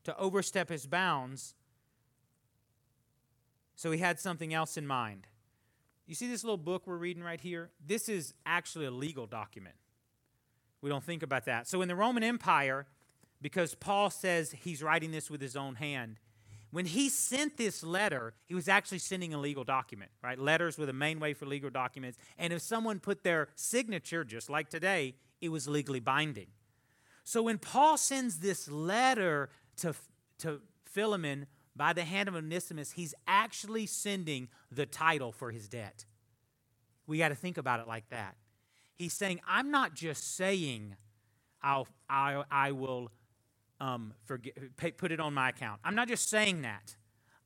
to 0.04 0.16
overstep 0.18 0.68
his 0.68 0.87
bounds. 0.87 1.54
So 3.76 3.90
he 3.90 3.99
had 3.99 4.18
something 4.20 4.52
else 4.52 4.76
in 4.76 4.87
mind. 4.87 5.26
You 6.12 6.16
see 6.16 6.28
this 6.28 6.45
little 6.45 6.59
book 6.59 6.83
we're 6.87 6.99
reading 6.99 7.23
right 7.23 7.40
here? 7.40 7.71
This 7.87 8.07
is 8.07 8.35
actually 8.45 8.85
a 8.85 8.90
legal 8.90 9.26
document. 9.26 9.76
We 10.83 10.90
don't 10.90 11.02
think 11.02 11.23
about 11.23 11.47
that. 11.47 11.66
So 11.66 11.81
in 11.81 11.88
the 11.88 11.97
Roman 11.97 12.23
Empire, 12.23 12.85
because 13.40 13.75
Paul 13.75 14.11
says 14.11 14.54
he's 14.62 14.83
writing 14.83 15.11
this 15.11 15.31
with 15.31 15.40
his 15.40 15.57
own 15.57 15.76
hand, 15.76 16.19
when 16.71 16.85
he 16.85 17.09
sent 17.09 17.57
this 17.57 17.83
letter, 17.83 18.35
he 18.45 18.54
was 18.54 18.69
actually 18.69 18.99
sending 18.99 19.33
a 19.33 19.38
legal 19.38 19.64
document, 19.64 20.11
right? 20.23 20.38
Letters 20.38 20.76
were 20.76 20.85
the 20.85 20.92
main 20.92 21.19
way 21.19 21.33
for 21.33 21.47
legal 21.47 21.71
documents. 21.71 22.19
And 22.37 22.52
if 22.52 22.61
someone 22.61 23.00
put 23.00 23.25
their 23.25 23.49
signature, 23.54 24.23
just 24.23 24.50
like 24.50 24.69
today, 24.69 25.14
it 25.40 25.49
was 25.49 25.66
legally 25.66 26.00
binding. 26.00 26.49
So 27.25 27.42
when 27.42 27.57
Paul 27.57 27.97
sends 27.97 28.40
this 28.40 28.71
letter 28.71 29.49
to, 29.78 29.95
to 30.40 30.61
Philemon 30.85 31.47
by 31.75 31.93
the 31.93 32.05
hand 32.05 32.29
of 32.29 32.35
Onesimus, 32.35 32.93
he's 32.93 33.14
actually 33.26 33.87
sending 33.87 34.49
the 34.71 34.87
title 34.87 35.33
for 35.33 35.50
his 35.50 35.69
debt. 35.69 36.05
We 37.07 37.19
got 37.19 37.29
to 37.29 37.35
think 37.35 37.59
about 37.59 37.81
it 37.81 37.88
like 37.88 38.09
that. 38.11 38.37
He's 38.95 39.12
saying, 39.12 39.41
I'm 39.47 39.71
not 39.71 39.95
just 39.95 40.37
saying 40.37 40.97
I'll, 41.62 41.88
I, 42.09 42.43
I 42.50 42.73
will 42.73 43.11
um, 43.81 44.14
forget, 44.25 44.55
put 44.97 45.12
it 45.12 45.21
on 45.21 45.35
my 45.35 45.49
account. 45.49 45.81
I'm 45.85 45.95
not 45.95 46.09
just 46.09 46.29
saying 46.29 46.62
that. 46.62 46.97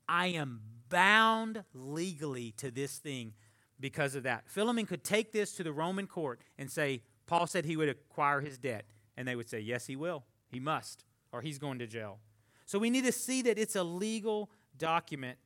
I 0.09 0.29
am 0.29 0.61
bound 0.89 1.65
legally 1.73 2.53
to 2.59 2.71
this 2.71 2.99
thing 2.99 3.33
because 3.79 4.15
of 4.15 4.23
that. 4.25 4.45
Philemon 4.47 4.87
could 4.87 5.05
take 5.05 5.33
this 5.33 5.53
to 5.53 5.63
the 5.63 5.73
Roman 5.73 6.07
court 6.07 6.41
and 6.59 6.71
say, 6.71 7.03
Paul 7.27 7.47
said 7.47 7.65
he 7.65 7.77
would 7.77 7.89
acquire 7.89 8.41
his 8.41 8.59
debt. 8.59 8.85
And 9.17 9.27
they 9.27 9.35
would 9.35 9.49
say, 9.49 9.61
Yes, 9.61 9.87
he 9.87 9.97
will. 9.97 10.25
He 10.49 10.61
must, 10.61 11.05
or 11.33 11.41
he's 11.41 11.59
going 11.59 11.79
to 11.79 11.87
jail. 11.87 12.19
So 12.67 12.81
we 12.81 12.91
need 12.91 13.05
to 13.05 13.13
see 13.13 13.43
that 13.43 13.59
it's 13.59 13.77
a 13.77 13.85
legal 13.85 14.51
document. 14.77 15.39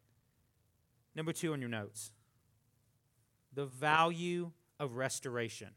Number 1.14 1.32
two 1.32 1.52
on 1.52 1.60
your 1.60 1.68
notes 1.68 2.10
the 3.52 3.66
value 3.66 4.52
of 4.78 4.96
restoration. 4.96 5.70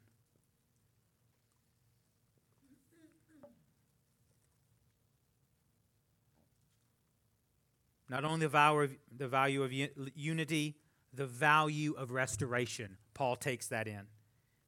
Not 8.09 8.23
only 8.25 8.41
the 8.41 8.49
value 8.49 8.81
of, 8.81 8.95
the 9.17 9.27
value 9.27 9.63
of 9.63 9.73
unity, 10.15 10.75
the 11.13 11.25
value 11.25 11.93
of 11.93 12.11
restoration. 12.11 12.97
Paul 13.15 13.35
takes 13.35 13.67
that 13.67 13.87
in. 13.87 14.01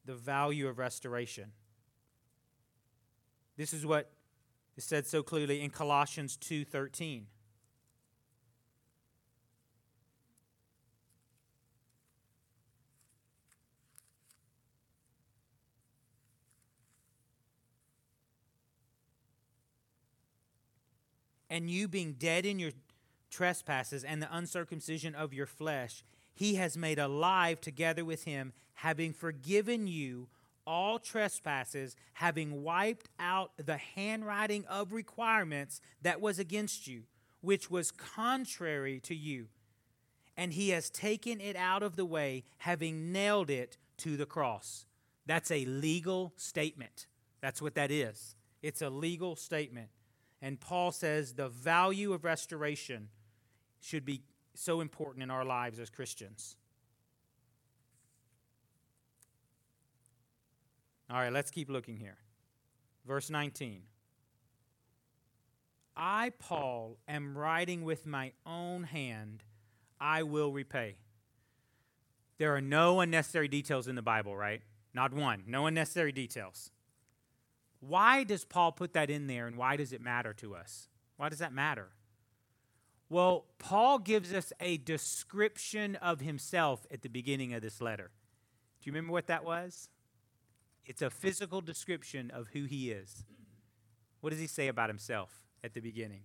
The 0.04 0.14
value 0.14 0.66
of 0.66 0.78
restoration. 0.78 1.52
This 3.56 3.72
is 3.72 3.86
what 3.86 4.10
is 4.76 4.84
said 4.84 5.06
so 5.06 5.22
clearly 5.22 5.62
in 5.62 5.70
Colossians 5.70 6.36
2:13. 6.36 7.26
And 21.48 21.70
you 21.70 21.88
being 21.88 22.14
dead 22.14 22.44
in 22.44 22.58
your 22.58 22.72
trespasses 23.30 24.04
and 24.04 24.20
the 24.20 24.36
uncircumcision 24.36 25.14
of 25.14 25.32
your 25.32 25.46
flesh, 25.46 26.04
he 26.34 26.56
has 26.56 26.76
made 26.76 26.98
alive 26.98 27.60
together 27.60 28.04
with 28.04 28.24
him, 28.24 28.52
having 28.74 29.14
forgiven 29.14 29.86
you 29.86 30.28
all 30.66 30.98
trespasses, 30.98 31.96
having 32.14 32.62
wiped 32.62 33.08
out 33.18 33.52
the 33.56 33.76
handwriting 33.76 34.64
of 34.66 34.92
requirements 34.92 35.80
that 36.02 36.20
was 36.20 36.38
against 36.38 36.86
you, 36.86 37.02
which 37.40 37.70
was 37.70 37.90
contrary 37.90 39.00
to 39.00 39.14
you. 39.14 39.46
And 40.36 40.52
he 40.52 40.70
has 40.70 40.90
taken 40.90 41.40
it 41.40 41.56
out 41.56 41.82
of 41.82 41.96
the 41.96 42.04
way, 42.04 42.44
having 42.58 43.12
nailed 43.12 43.50
it 43.50 43.78
to 43.98 44.16
the 44.16 44.26
cross. 44.26 44.86
That's 45.24 45.50
a 45.50 45.64
legal 45.64 46.32
statement. 46.36 47.06
That's 47.40 47.62
what 47.62 47.74
that 47.74 47.90
is. 47.90 48.36
It's 48.62 48.82
a 48.82 48.90
legal 48.90 49.36
statement. 49.36 49.88
And 50.42 50.60
Paul 50.60 50.92
says 50.92 51.34
the 51.34 51.48
value 51.48 52.12
of 52.12 52.24
restoration 52.24 53.08
should 53.80 54.04
be 54.04 54.22
so 54.54 54.80
important 54.80 55.22
in 55.22 55.30
our 55.30 55.44
lives 55.44 55.78
as 55.78 55.90
Christians. 55.90 56.56
All 61.08 61.18
right, 61.18 61.32
let's 61.32 61.50
keep 61.50 61.70
looking 61.70 61.96
here. 61.96 62.18
Verse 63.06 63.30
19. 63.30 63.82
I, 65.96 66.32
Paul, 66.38 66.98
am 67.08 67.38
writing 67.38 67.84
with 67.84 68.06
my 68.06 68.32
own 68.44 68.84
hand, 68.84 69.44
I 70.00 70.24
will 70.24 70.52
repay. 70.52 70.96
There 72.38 72.54
are 72.54 72.60
no 72.60 73.00
unnecessary 73.00 73.48
details 73.48 73.88
in 73.88 73.94
the 73.94 74.02
Bible, 74.02 74.36
right? 74.36 74.60
Not 74.92 75.14
one. 75.14 75.44
No 75.46 75.66
unnecessary 75.66 76.12
details. 76.12 76.70
Why 77.80 78.24
does 78.24 78.44
Paul 78.44 78.72
put 78.72 78.92
that 78.94 79.10
in 79.10 79.26
there 79.26 79.46
and 79.46 79.56
why 79.56 79.76
does 79.76 79.92
it 79.92 80.02
matter 80.02 80.32
to 80.34 80.54
us? 80.54 80.88
Why 81.16 81.28
does 81.28 81.38
that 81.38 81.52
matter? 81.52 81.88
Well, 83.08 83.46
Paul 83.58 83.98
gives 83.98 84.32
us 84.32 84.52
a 84.60 84.78
description 84.78 85.96
of 85.96 86.20
himself 86.20 86.86
at 86.90 87.02
the 87.02 87.08
beginning 87.08 87.54
of 87.54 87.62
this 87.62 87.80
letter. 87.80 88.10
Do 88.80 88.88
you 88.88 88.92
remember 88.92 89.12
what 89.12 89.28
that 89.28 89.44
was? 89.44 89.88
It's 90.86 91.02
a 91.02 91.10
physical 91.10 91.60
description 91.60 92.30
of 92.30 92.48
who 92.52 92.64
he 92.64 92.90
is. 92.90 93.24
What 94.20 94.30
does 94.30 94.38
he 94.38 94.46
say 94.46 94.68
about 94.68 94.88
himself 94.88 95.42
at 95.62 95.74
the 95.74 95.80
beginning? 95.80 96.22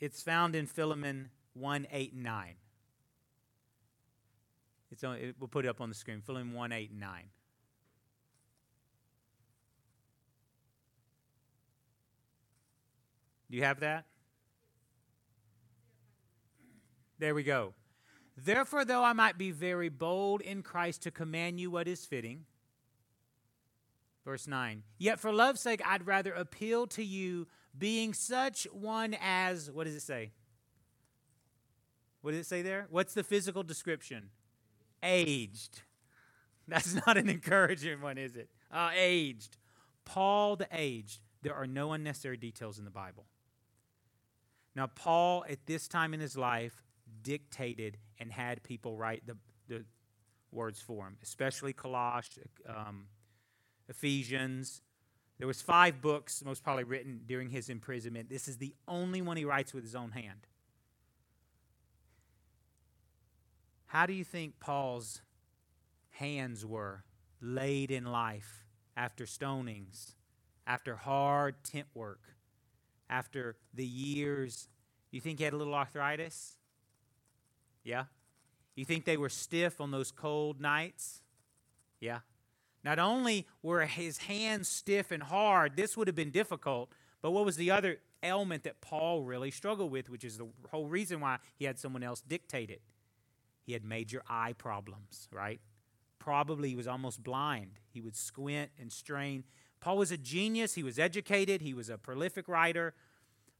It's 0.00 0.22
found 0.22 0.56
in 0.56 0.66
Philemon 0.66 1.30
1 1.52 1.86
8 1.90 2.12
and 2.14 2.22
9. 2.22 2.54
It's 4.90 5.04
on, 5.04 5.16
it, 5.16 5.36
we'll 5.38 5.48
put 5.48 5.66
it 5.66 5.68
up 5.68 5.80
on 5.80 5.90
the 5.90 5.94
screen. 5.94 6.22
Philemon 6.22 6.54
1 6.54 6.72
8 6.72 6.90
and 6.90 7.00
9. 7.00 7.22
Do 13.50 13.56
you 13.56 13.64
have 13.64 13.80
that? 13.80 14.06
There 17.18 17.34
we 17.34 17.42
go. 17.42 17.74
Therefore, 18.44 18.84
though 18.84 19.02
I 19.02 19.14
might 19.14 19.36
be 19.36 19.50
very 19.50 19.88
bold 19.88 20.42
in 20.42 20.62
Christ 20.62 21.02
to 21.02 21.10
command 21.10 21.58
you 21.58 21.72
what 21.72 21.88
is 21.88 22.06
fitting. 22.06 22.44
Verse 24.24 24.46
9. 24.46 24.84
Yet 24.96 25.18
for 25.18 25.32
love's 25.32 25.60
sake, 25.60 25.82
I'd 25.84 26.06
rather 26.06 26.32
appeal 26.32 26.86
to 26.88 27.02
you, 27.02 27.48
being 27.76 28.14
such 28.14 28.64
one 28.72 29.16
as, 29.20 29.70
what 29.70 29.84
does 29.84 29.94
it 29.94 30.02
say? 30.02 30.30
What 32.20 32.30
does 32.30 32.40
it 32.40 32.46
say 32.46 32.62
there? 32.62 32.86
What's 32.90 33.14
the 33.14 33.24
physical 33.24 33.64
description? 33.64 34.30
Aged. 35.02 35.82
That's 36.68 36.94
not 37.06 37.16
an 37.16 37.28
encouraging 37.28 38.00
one, 38.00 38.18
is 38.18 38.36
it? 38.36 38.50
Uh, 38.70 38.90
aged. 38.96 39.56
Paul 40.04 40.56
the 40.56 40.68
aged. 40.72 41.20
There 41.42 41.54
are 41.54 41.66
no 41.66 41.92
unnecessary 41.92 42.36
details 42.36 42.78
in 42.78 42.84
the 42.84 42.90
Bible. 42.90 43.26
Now, 44.76 44.86
Paul, 44.86 45.44
at 45.48 45.66
this 45.66 45.88
time 45.88 46.14
in 46.14 46.20
his 46.20 46.36
life, 46.36 46.84
dictated 47.28 47.98
and 48.18 48.32
had 48.32 48.62
people 48.62 48.96
write 48.96 49.22
the, 49.26 49.36
the 49.68 49.84
words 50.52 50.80
for 50.80 51.06
him, 51.06 51.16
especially 51.22 51.72
Colossians, 51.72 52.48
um, 52.66 53.06
Ephesians. 53.88 54.82
There 55.38 55.46
was 55.46 55.60
five 55.60 56.00
books, 56.00 56.42
most 56.44 56.62
probably 56.64 56.84
written 56.84 57.20
during 57.26 57.50
his 57.50 57.68
imprisonment. 57.68 58.28
This 58.28 58.48
is 58.48 58.56
the 58.56 58.74
only 58.86 59.22
one 59.22 59.36
he 59.36 59.44
writes 59.44 59.74
with 59.74 59.84
his 59.84 59.94
own 59.94 60.12
hand. 60.12 60.46
How 63.86 64.06
do 64.06 64.12
you 64.12 64.24
think 64.24 64.58
Paul's 64.60 65.22
hands 66.10 66.64
were 66.64 67.04
laid 67.40 67.90
in 67.90 68.04
life 68.04 68.64
after 68.96 69.24
stonings, 69.24 70.14
after 70.66 70.96
hard 70.96 71.62
tent 71.64 71.86
work? 71.94 72.20
after 73.10 73.56
the 73.74 73.86
years, 73.86 74.68
you 75.10 75.20
think 75.20 75.38
he 75.38 75.44
had 75.44 75.52
a 75.52 75.56
little 75.56 75.74
arthritis? 75.74 76.57
Yeah? 77.84 78.04
You 78.74 78.84
think 78.84 79.04
they 79.04 79.16
were 79.16 79.28
stiff 79.28 79.80
on 79.80 79.90
those 79.90 80.10
cold 80.12 80.60
nights? 80.60 81.22
Yeah. 82.00 82.20
Not 82.84 82.98
only 82.98 83.46
were 83.62 83.84
his 83.86 84.18
hands 84.18 84.68
stiff 84.68 85.10
and 85.10 85.22
hard, 85.22 85.76
this 85.76 85.96
would 85.96 86.06
have 86.06 86.14
been 86.14 86.30
difficult, 86.30 86.92
but 87.20 87.32
what 87.32 87.44
was 87.44 87.56
the 87.56 87.70
other 87.70 87.98
ailment 88.22 88.64
that 88.64 88.80
Paul 88.80 89.22
really 89.22 89.50
struggled 89.50 89.90
with, 89.90 90.08
which 90.08 90.24
is 90.24 90.38
the 90.38 90.48
whole 90.70 90.86
reason 90.86 91.20
why 91.20 91.38
he 91.56 91.64
had 91.64 91.78
someone 91.78 92.02
else 92.02 92.20
dictate 92.20 92.70
it? 92.70 92.82
He 93.62 93.72
had 93.72 93.84
major 93.84 94.22
eye 94.28 94.54
problems, 94.56 95.28
right? 95.32 95.60
Probably 96.18 96.70
he 96.70 96.76
was 96.76 96.86
almost 96.86 97.22
blind. 97.22 97.72
He 97.90 98.00
would 98.00 98.16
squint 98.16 98.70
and 98.80 98.92
strain. 98.92 99.44
Paul 99.80 99.98
was 99.98 100.12
a 100.12 100.16
genius. 100.16 100.74
He 100.74 100.82
was 100.82 100.98
educated. 100.98 101.60
He 101.62 101.74
was 101.74 101.88
a 101.90 101.98
prolific 101.98 102.48
writer, 102.48 102.94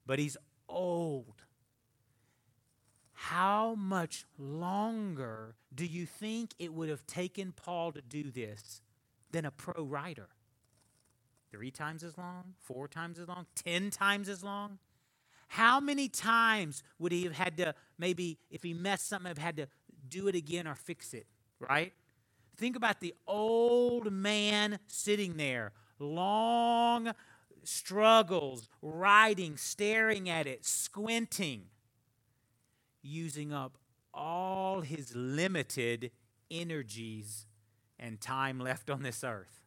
but 0.06 0.18
he's 0.18 0.36
old. 0.68 1.42
How 3.20 3.74
much 3.74 4.24
longer 4.38 5.56
do 5.74 5.84
you 5.84 6.06
think 6.06 6.54
it 6.58 6.72
would 6.72 6.88
have 6.88 7.06
taken 7.06 7.52
Paul 7.52 7.92
to 7.92 8.00
do 8.00 8.30
this 8.30 8.80
than 9.32 9.44
a 9.44 9.50
pro 9.50 9.82
writer? 9.82 10.28
three 11.50 11.70
times 11.70 12.04
as 12.04 12.16
long, 12.18 12.54
four 12.60 12.86
times 12.88 13.18
as 13.18 13.28
long, 13.28 13.46
ten 13.54 13.90
times 13.90 14.28
as 14.28 14.42
long? 14.44 14.78
How 15.48 15.80
many 15.80 16.08
times 16.08 16.82
would 16.98 17.10
he 17.10 17.24
have 17.24 17.32
had 17.32 17.56
to, 17.56 17.74
maybe 17.98 18.38
if 18.50 18.62
he 18.62 18.74
messed 18.74 19.08
something, 19.08 19.28
have 19.28 19.38
had 19.38 19.56
to 19.56 19.66
do 20.08 20.28
it 20.28 20.34
again 20.34 20.66
or 20.66 20.74
fix 20.74 21.14
it, 21.14 21.26
right? 21.58 21.92
Think 22.56 22.76
about 22.76 23.00
the 23.00 23.14
old 23.26 24.12
man 24.12 24.78
sitting 24.86 25.36
there, 25.36 25.72
long 25.98 27.12
struggles, 27.64 28.68
writing, 28.82 29.56
staring 29.56 30.28
at 30.28 30.46
it, 30.46 30.66
squinting, 30.66 31.64
using 33.08 33.52
up 33.52 33.78
all 34.14 34.80
his 34.80 35.14
limited 35.14 36.10
energies 36.50 37.46
and 37.98 38.20
time 38.20 38.58
left 38.60 38.90
on 38.90 39.02
this 39.02 39.24
earth. 39.24 39.64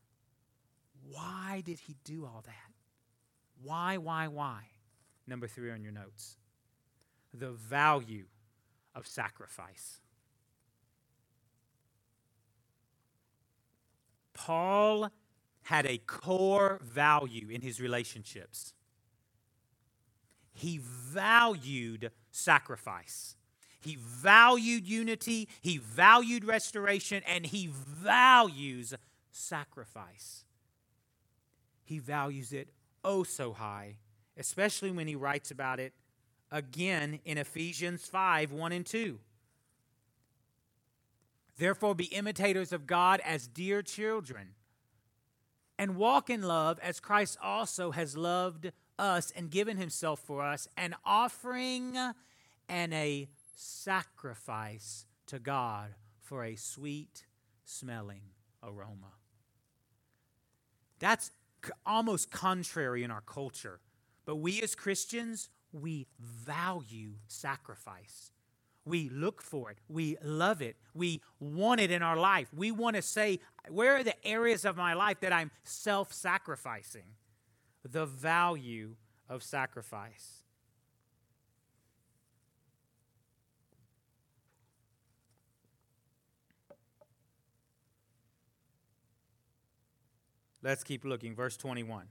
Why 1.09 1.61
did 1.65 1.79
he 1.79 1.95
do 2.03 2.25
all 2.25 2.43
that? 2.45 2.73
Why, 3.63 3.97
why, 3.97 4.27
why? 4.27 4.63
Number 5.27 5.47
three 5.47 5.71
on 5.71 5.83
your 5.83 5.91
notes 5.91 6.37
the 7.33 7.51
value 7.51 8.25
of 8.93 9.07
sacrifice. 9.07 10.01
Paul 14.33 15.09
had 15.63 15.85
a 15.85 15.97
core 15.99 16.79
value 16.83 17.47
in 17.49 17.61
his 17.61 17.79
relationships. 17.79 18.73
He 20.53 20.79
valued 20.81 22.11
sacrifice. 22.31 23.35
He 23.79 23.97
valued 23.99 24.87
unity, 24.87 25.49
he 25.61 25.77
valued 25.77 26.45
restoration, 26.45 27.23
and 27.27 27.45
he 27.45 27.67
values 27.71 28.93
sacrifice. 29.31 30.45
He 31.83 31.99
values 31.99 32.53
it 32.53 32.69
oh 33.03 33.23
so 33.23 33.53
high, 33.53 33.97
especially 34.37 34.91
when 34.91 35.07
he 35.07 35.15
writes 35.15 35.51
about 35.51 35.79
it 35.79 35.93
again 36.51 37.19
in 37.25 37.37
Ephesians 37.37 38.05
5 38.05 38.51
1 38.51 38.71
and 38.71 38.85
2. 38.85 39.19
Therefore, 41.57 41.95
be 41.95 42.05
imitators 42.05 42.71
of 42.71 42.87
God 42.87 43.21
as 43.25 43.47
dear 43.47 43.81
children, 43.81 44.49
and 45.77 45.95
walk 45.95 46.29
in 46.29 46.43
love 46.43 46.79
as 46.81 46.99
Christ 46.99 47.37
also 47.41 47.91
has 47.91 48.15
loved 48.15 48.71
us 48.99 49.31
and 49.35 49.49
given 49.49 49.77
himself 49.77 50.19
for 50.19 50.43
us, 50.43 50.67
an 50.77 50.95
offering 51.05 51.97
and 52.69 52.93
a 52.93 53.27
sacrifice 53.55 55.05
to 55.27 55.39
God 55.39 55.95
for 56.19 56.43
a 56.43 56.55
sweet 56.55 57.25
smelling 57.63 58.21
aroma. 58.63 59.13
That's 60.99 61.31
almost 61.85 62.31
contrary 62.31 63.03
in 63.03 63.11
our 63.11 63.21
culture. 63.21 63.79
But 64.25 64.37
we 64.37 64.61
as 64.61 64.75
Christians, 64.75 65.49
we 65.71 66.07
value 66.19 67.13
sacrifice. 67.27 68.31
We 68.85 69.09
look 69.09 69.41
for 69.41 69.69
it. 69.71 69.77
We 69.87 70.17
love 70.23 70.61
it. 70.61 70.75
We 70.93 71.21
want 71.39 71.81
it 71.81 71.91
in 71.91 72.01
our 72.01 72.17
life. 72.17 72.47
We 72.53 72.71
want 72.71 72.95
to 72.95 73.01
say, 73.01 73.39
where 73.69 73.97
are 73.97 74.03
the 74.03 74.25
areas 74.25 74.65
of 74.65 74.75
my 74.75 74.93
life 74.93 75.19
that 75.21 75.31
I'm 75.31 75.51
self 75.63 76.13
sacrificing? 76.13 77.03
The 77.83 78.05
value 78.05 78.95
of 79.27 79.43
sacrifice. 79.43 80.41
Let's 90.63 90.83
keep 90.83 91.03
looking. 91.05 91.35
Verse 91.35 91.57
21. 91.57 92.05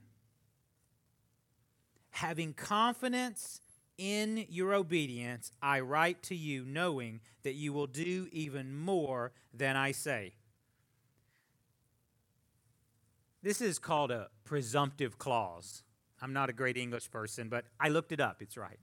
Having 2.11 2.53
confidence 2.53 3.61
in 3.97 4.45
your 4.49 4.73
obedience, 4.73 5.51
I 5.61 5.79
write 5.79 6.21
to 6.23 6.35
you, 6.35 6.65
knowing 6.65 7.21
that 7.43 7.53
you 7.53 7.71
will 7.71 7.87
do 7.87 8.27
even 8.31 8.75
more 8.75 9.31
than 9.53 9.75
I 9.75 9.91
say. 9.91 10.33
This 13.43 13.61
is 13.61 13.79
called 13.79 14.11
a 14.11 14.29
presumptive 14.43 15.17
clause. 15.17 15.83
I'm 16.21 16.33
not 16.33 16.49
a 16.49 16.53
great 16.53 16.77
English 16.77 17.09
person, 17.09 17.49
but 17.49 17.65
I 17.79 17.89
looked 17.89 18.11
it 18.11 18.19
up. 18.19 18.41
It's 18.41 18.57
right. 18.57 18.79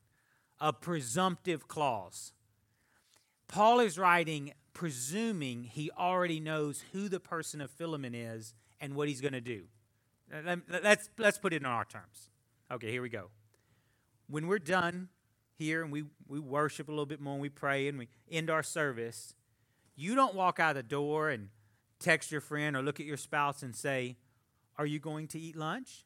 A 0.60 0.72
presumptive 0.72 1.68
clause. 1.68 2.32
Paul 3.46 3.80
is 3.80 3.98
writing 3.98 4.52
presuming 4.74 5.64
he 5.64 5.90
already 5.96 6.40
knows 6.40 6.84
who 6.92 7.08
the 7.08 7.20
person 7.20 7.60
of 7.60 7.70
Philemon 7.70 8.14
is 8.14 8.54
and 8.80 8.94
what 8.94 9.08
he's 9.08 9.20
going 9.20 9.32
to 9.32 9.40
do. 9.40 9.64
Let's, 10.82 11.08
let's 11.18 11.38
put 11.38 11.52
it 11.52 11.62
in 11.62 11.66
our 11.66 11.84
terms. 11.84 12.30
Okay, 12.70 12.90
here 12.90 13.02
we 13.02 13.08
go. 13.08 13.30
When 14.28 14.46
we're 14.46 14.58
done 14.58 15.08
here 15.56 15.82
and 15.82 15.90
we, 15.90 16.04
we 16.28 16.38
worship 16.38 16.88
a 16.88 16.92
little 16.92 17.06
bit 17.06 17.20
more 17.20 17.32
and 17.32 17.42
we 17.42 17.48
pray 17.48 17.88
and 17.88 17.98
we 17.98 18.08
end 18.30 18.50
our 18.50 18.62
service, 18.62 19.34
you 19.96 20.14
don't 20.14 20.34
walk 20.34 20.60
out 20.60 20.74
the 20.74 20.82
door 20.82 21.30
and 21.30 21.48
text 21.98 22.30
your 22.30 22.40
friend 22.40 22.76
or 22.76 22.82
look 22.82 23.00
at 23.00 23.06
your 23.06 23.16
spouse 23.16 23.62
and 23.62 23.74
say, 23.74 24.16
Are 24.78 24.86
you 24.86 24.98
going 24.98 25.28
to 25.28 25.38
eat 25.38 25.56
lunch? 25.56 26.04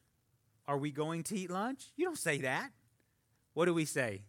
Are 0.67 0.77
we 0.77 0.91
going 0.91 1.23
to 1.23 1.37
eat 1.37 1.51
lunch? 1.51 1.91
You 1.95 2.05
don't 2.05 2.17
say 2.17 2.39
that. 2.39 2.71
What 3.53 3.65
do 3.65 3.73
we 3.73 3.85
say? 3.85 4.23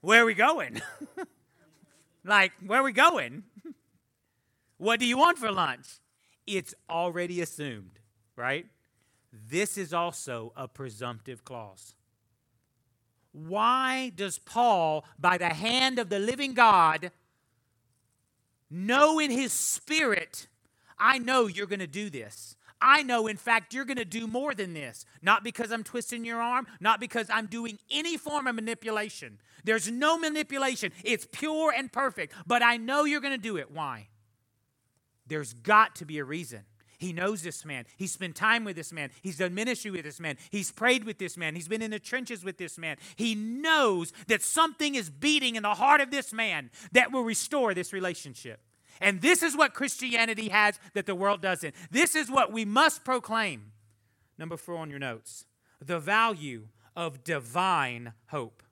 Where 0.00 0.22
are 0.22 0.26
we 0.26 0.34
going? 0.34 0.80
like, 2.24 2.52
where 2.64 2.80
are 2.80 2.84
we 2.84 2.92
going? 2.92 3.44
what 4.76 5.00
do 5.00 5.06
you 5.06 5.18
want 5.18 5.38
for 5.38 5.50
lunch? 5.50 5.86
it's 6.46 6.74
already 6.90 7.40
assumed, 7.40 8.00
right? 8.36 8.66
This 9.32 9.78
is 9.78 9.92
also 9.92 10.52
a 10.56 10.68
presumptive 10.68 11.44
clause. 11.44 11.94
Why 13.32 14.12
does 14.14 14.38
Paul, 14.38 15.04
by 15.18 15.38
the 15.38 15.48
hand 15.48 15.98
of 15.98 16.10
the 16.10 16.18
living 16.18 16.52
God, 16.52 17.10
know 18.70 19.18
in 19.18 19.30
his 19.30 19.52
spirit, 19.52 20.48
I 20.98 21.18
know 21.18 21.46
you're 21.46 21.66
going 21.66 21.78
to 21.78 21.86
do 21.86 22.10
this? 22.10 22.56
I 22.82 23.02
know, 23.02 23.26
in 23.26 23.36
fact, 23.36 23.72
you're 23.72 23.84
going 23.84 23.96
to 23.96 24.04
do 24.04 24.26
more 24.26 24.54
than 24.54 24.74
this. 24.74 25.06
Not 25.22 25.44
because 25.44 25.70
I'm 25.72 25.84
twisting 25.84 26.24
your 26.24 26.42
arm, 26.42 26.66
not 26.80 27.00
because 27.00 27.28
I'm 27.30 27.46
doing 27.46 27.78
any 27.90 28.16
form 28.16 28.46
of 28.46 28.54
manipulation. 28.54 29.38
There's 29.64 29.90
no 29.90 30.18
manipulation. 30.18 30.92
It's 31.04 31.26
pure 31.30 31.72
and 31.74 31.92
perfect. 31.92 32.34
But 32.46 32.62
I 32.62 32.76
know 32.76 33.04
you're 33.04 33.20
going 33.20 33.34
to 33.34 33.38
do 33.38 33.56
it. 33.56 33.70
Why? 33.70 34.08
There's 35.26 35.54
got 35.54 35.96
to 35.96 36.04
be 36.04 36.18
a 36.18 36.24
reason. 36.24 36.64
He 36.98 37.12
knows 37.12 37.42
this 37.42 37.64
man. 37.64 37.86
He's 37.96 38.12
spent 38.12 38.36
time 38.36 38.64
with 38.64 38.76
this 38.76 38.92
man. 38.92 39.10
He's 39.22 39.38
done 39.38 39.54
ministry 39.54 39.90
with 39.90 40.04
this 40.04 40.20
man. 40.20 40.36
He's 40.50 40.70
prayed 40.70 41.02
with 41.02 41.18
this 41.18 41.36
man. 41.36 41.56
He's 41.56 41.66
been 41.66 41.82
in 41.82 41.90
the 41.90 41.98
trenches 41.98 42.44
with 42.44 42.58
this 42.58 42.78
man. 42.78 42.96
He 43.16 43.34
knows 43.34 44.12
that 44.28 44.40
something 44.40 44.94
is 44.94 45.10
beating 45.10 45.56
in 45.56 45.64
the 45.64 45.74
heart 45.74 46.00
of 46.00 46.12
this 46.12 46.32
man 46.32 46.70
that 46.92 47.10
will 47.10 47.24
restore 47.24 47.74
this 47.74 47.92
relationship. 47.92 48.60
And 49.00 49.20
this 49.20 49.42
is 49.42 49.56
what 49.56 49.74
Christianity 49.74 50.48
has 50.48 50.78
that 50.94 51.06
the 51.06 51.14
world 51.14 51.40
doesn't. 51.40 51.74
This 51.90 52.14
is 52.14 52.30
what 52.30 52.52
we 52.52 52.64
must 52.64 53.04
proclaim. 53.04 53.72
Number 54.38 54.56
four 54.56 54.76
on 54.76 54.90
your 54.90 54.98
notes 54.98 55.46
the 55.80 55.98
value 55.98 56.68
of 56.94 57.24
divine 57.24 58.12
hope. 58.26 58.62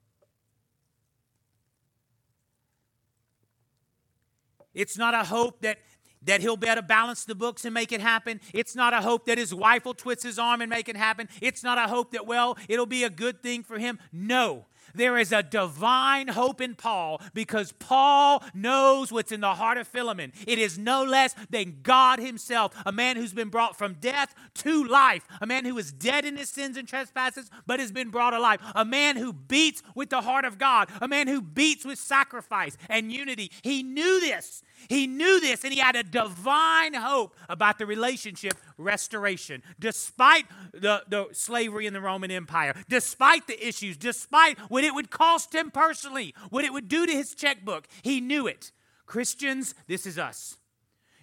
It's 4.73 4.97
not 4.97 5.13
a 5.13 5.25
hope 5.25 5.61
that 5.61 5.79
that 6.23 6.41
he'll 6.41 6.57
be 6.57 6.67
able 6.67 6.75
to 6.75 6.81
balance 6.83 7.25
the 7.25 7.35
books 7.35 7.65
and 7.65 7.73
make 7.73 7.91
it 7.91 8.01
happen. 8.01 8.39
It's 8.53 8.75
not 8.75 8.93
a 8.93 9.01
hope 9.01 9.25
that 9.25 9.37
his 9.37 9.53
wife 9.53 9.85
will 9.85 9.93
twist 9.93 10.23
his 10.23 10.37
arm 10.37 10.61
and 10.61 10.69
make 10.69 10.87
it 10.87 10.95
happen. 10.95 11.27
It's 11.41 11.63
not 11.63 11.77
a 11.77 11.91
hope 11.91 12.11
that, 12.11 12.27
well, 12.27 12.57
it'll 12.67 12.85
be 12.85 13.03
a 13.03 13.09
good 13.09 13.41
thing 13.41 13.63
for 13.63 13.79
him. 13.79 13.99
No. 14.11 14.65
There 14.93 15.17
is 15.17 15.31
a 15.31 15.43
divine 15.43 16.29
hope 16.29 16.61
in 16.61 16.75
Paul 16.75 17.21
because 17.33 17.71
Paul 17.73 18.43
knows 18.53 19.11
what's 19.11 19.31
in 19.31 19.41
the 19.41 19.55
heart 19.55 19.77
of 19.77 19.87
Philemon. 19.87 20.33
It 20.47 20.59
is 20.59 20.77
no 20.77 21.03
less 21.03 21.35
than 21.49 21.79
God 21.83 22.19
Himself, 22.19 22.73
a 22.85 22.91
man 22.91 23.17
who's 23.17 23.33
been 23.33 23.49
brought 23.49 23.77
from 23.77 23.93
death 23.93 24.33
to 24.55 24.83
life, 24.83 25.27
a 25.41 25.47
man 25.47 25.65
who 25.65 25.77
is 25.77 25.91
dead 25.91 26.25
in 26.25 26.37
his 26.37 26.49
sins 26.49 26.77
and 26.77 26.87
trespasses 26.87 27.49
but 27.65 27.79
has 27.79 27.91
been 27.91 28.09
brought 28.09 28.33
alive, 28.33 28.59
a 28.75 28.85
man 28.85 29.15
who 29.15 29.33
beats 29.33 29.81
with 29.95 30.09
the 30.09 30.21
heart 30.21 30.45
of 30.45 30.57
God, 30.57 30.89
a 31.01 31.07
man 31.07 31.27
who 31.27 31.41
beats 31.41 31.85
with 31.85 31.99
sacrifice 31.99 32.77
and 32.89 33.11
unity. 33.11 33.51
He 33.61 33.83
knew 33.83 34.19
this. 34.19 34.63
He 34.89 35.07
knew 35.07 35.39
this 35.39 35.63
and 35.63 35.73
he 35.73 35.79
had 35.79 35.95
a 35.95 36.03
divine 36.03 36.93
hope 36.93 37.35
about 37.47 37.77
the 37.77 37.85
relationship 37.85 38.53
restoration, 38.77 39.61
despite 39.79 40.45
the, 40.73 41.03
the 41.07 41.27
slavery 41.33 41.85
in 41.85 41.93
the 41.93 42.01
Roman 42.01 42.31
Empire, 42.31 42.73
despite 42.89 43.47
the 43.47 43.67
issues, 43.67 43.97
despite 43.97 44.57
what 44.69 44.80
it 44.83 44.93
would 44.93 45.09
cost 45.09 45.53
him 45.53 45.71
personally, 45.71 46.33
what 46.49 46.65
it 46.65 46.73
would 46.73 46.87
do 46.87 47.05
to 47.05 47.11
his 47.11 47.35
checkbook. 47.35 47.87
He 48.01 48.21
knew 48.21 48.47
it. 48.47 48.71
Christians, 49.05 49.75
this 49.87 50.05
is 50.05 50.17
us. 50.17 50.57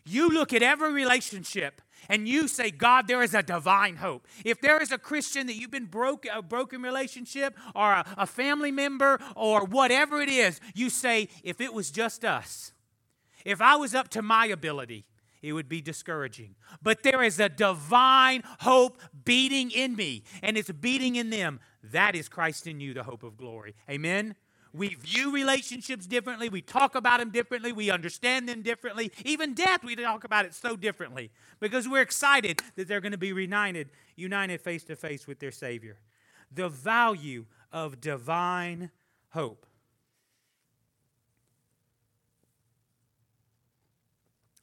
You 0.04 0.30
look 0.30 0.52
at 0.52 0.62
every 0.62 0.92
relationship 0.92 1.82
and 2.08 2.26
you 2.26 2.48
say, 2.48 2.70
God, 2.70 3.08
there 3.08 3.22
is 3.22 3.34
a 3.34 3.42
divine 3.42 3.96
hope. 3.96 4.26
If 4.44 4.60
there 4.60 4.80
is 4.80 4.92
a 4.92 4.98
Christian 4.98 5.46
that 5.46 5.56
you've 5.56 5.70
been 5.70 5.86
broke, 5.86 6.26
a 6.32 6.40
broken 6.40 6.80
relationship 6.82 7.56
or 7.74 7.92
a, 7.92 8.04
a 8.16 8.26
family 8.26 8.72
member 8.72 9.18
or 9.36 9.64
whatever 9.64 10.20
it 10.20 10.28
is, 10.28 10.60
you 10.74 10.90
say, 10.90 11.28
if 11.42 11.60
it 11.60 11.74
was 11.74 11.90
just 11.90 12.24
us, 12.24 12.72
if 13.44 13.60
I 13.60 13.76
was 13.76 13.94
up 13.94 14.08
to 14.10 14.22
my 14.22 14.46
ability, 14.46 15.04
it 15.42 15.52
would 15.52 15.68
be 15.68 15.80
discouraging. 15.80 16.56
But 16.82 17.02
there 17.02 17.22
is 17.22 17.38
a 17.38 17.48
divine 17.48 18.42
hope 18.60 19.00
beating 19.28 19.70
in 19.70 19.94
me, 19.94 20.24
and 20.42 20.56
it's 20.56 20.70
beating 20.70 21.16
in 21.16 21.28
them. 21.28 21.60
That 21.92 22.16
is 22.16 22.30
Christ 22.30 22.66
in 22.66 22.80
you, 22.80 22.94
the 22.94 23.02
hope 23.02 23.22
of 23.22 23.36
glory. 23.36 23.74
Amen? 23.88 24.34
We 24.72 24.94
view 24.94 25.32
relationships 25.32 26.06
differently. 26.06 26.48
We 26.48 26.62
talk 26.62 26.94
about 26.94 27.20
them 27.20 27.30
differently. 27.30 27.72
We 27.72 27.90
understand 27.90 28.48
them 28.48 28.62
differently. 28.62 29.12
Even 29.24 29.52
death, 29.52 29.84
we 29.84 29.96
talk 29.96 30.24
about 30.24 30.46
it 30.46 30.54
so 30.54 30.76
differently 30.76 31.30
because 31.60 31.86
we're 31.86 32.00
excited 32.00 32.62
that 32.76 32.88
they're 32.88 33.02
going 33.02 33.12
to 33.12 33.18
be 33.18 33.34
reunited, 33.34 33.90
united 34.16 34.62
face 34.62 34.84
to 34.84 34.96
face 34.96 35.26
with 35.26 35.40
their 35.40 35.52
Savior. 35.52 35.98
The 36.50 36.70
value 36.70 37.44
of 37.70 38.00
divine 38.00 38.90
hope. 39.30 39.66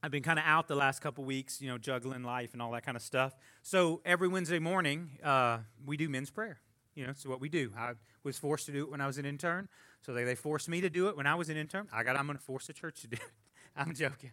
I've 0.05 0.11
been 0.11 0.21
kind 0.21 0.37
of 0.37 0.45
out 0.45 0.67
the 0.67 0.75
last 0.75 1.01
couple 1.01 1.23
weeks, 1.23 1.59
you 1.59 1.67
know, 1.67 1.79
juggling 1.79 2.21
life 2.21 2.53
and 2.53 2.61
all 2.61 2.71
that 2.73 2.85
kind 2.85 2.95
of 2.95 3.01
stuff. 3.01 3.35
So 3.63 4.01
every 4.05 4.27
Wednesday 4.27 4.59
morning, 4.59 5.09
uh, 5.23 5.57
we 5.83 5.97
do 5.97 6.07
men's 6.09 6.29
prayer. 6.29 6.59
You 6.93 7.05
know, 7.05 7.09
it's 7.09 7.25
what 7.25 7.41
we 7.41 7.49
do. 7.49 7.71
I 7.75 7.93
was 8.21 8.37
forced 8.37 8.67
to 8.67 8.71
do 8.71 8.83
it 8.83 8.91
when 8.91 9.01
I 9.01 9.07
was 9.07 9.17
an 9.17 9.25
intern. 9.25 9.67
So 10.05 10.13
they, 10.13 10.23
they 10.23 10.35
forced 10.35 10.69
me 10.69 10.79
to 10.79 10.91
do 10.91 11.07
it 11.07 11.17
when 11.17 11.25
I 11.25 11.33
was 11.33 11.49
an 11.49 11.57
intern. 11.57 11.87
I 11.91 12.03
got, 12.03 12.19
I'm 12.19 12.27
going 12.27 12.37
to 12.37 12.43
force 12.43 12.67
the 12.67 12.73
church 12.73 13.01
to 13.01 13.07
do 13.07 13.15
it. 13.15 13.31
I'm 13.75 13.95
joking. 13.95 14.29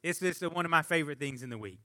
It's 0.00 0.20
just 0.20 0.48
one 0.48 0.64
of 0.64 0.70
my 0.70 0.82
favorite 0.82 1.18
things 1.18 1.42
in 1.42 1.50
the 1.50 1.58
week. 1.58 1.80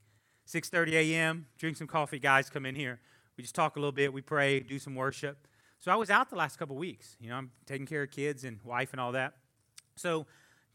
6.30 0.46 0.92
a.m., 0.92 1.46
drink 1.58 1.76
some 1.76 1.88
coffee, 1.88 2.20
guys 2.20 2.48
come 2.48 2.64
in 2.64 2.76
here. 2.76 3.00
We 3.36 3.42
just 3.42 3.56
talk 3.56 3.74
a 3.74 3.80
little 3.80 3.90
bit. 3.90 4.12
We 4.12 4.22
pray, 4.22 4.60
do 4.60 4.78
some 4.78 4.94
worship. 4.94 5.48
So 5.80 5.90
I 5.90 5.96
was 5.96 6.10
out 6.10 6.30
the 6.30 6.36
last 6.36 6.60
couple 6.60 6.76
weeks. 6.76 7.16
You 7.20 7.30
know, 7.30 7.34
I'm 7.34 7.50
taking 7.66 7.86
care 7.86 8.04
of 8.04 8.12
kids 8.12 8.44
and 8.44 8.60
wife 8.62 8.92
and 8.92 9.00
all 9.00 9.10
that. 9.12 9.32
So 9.96 10.26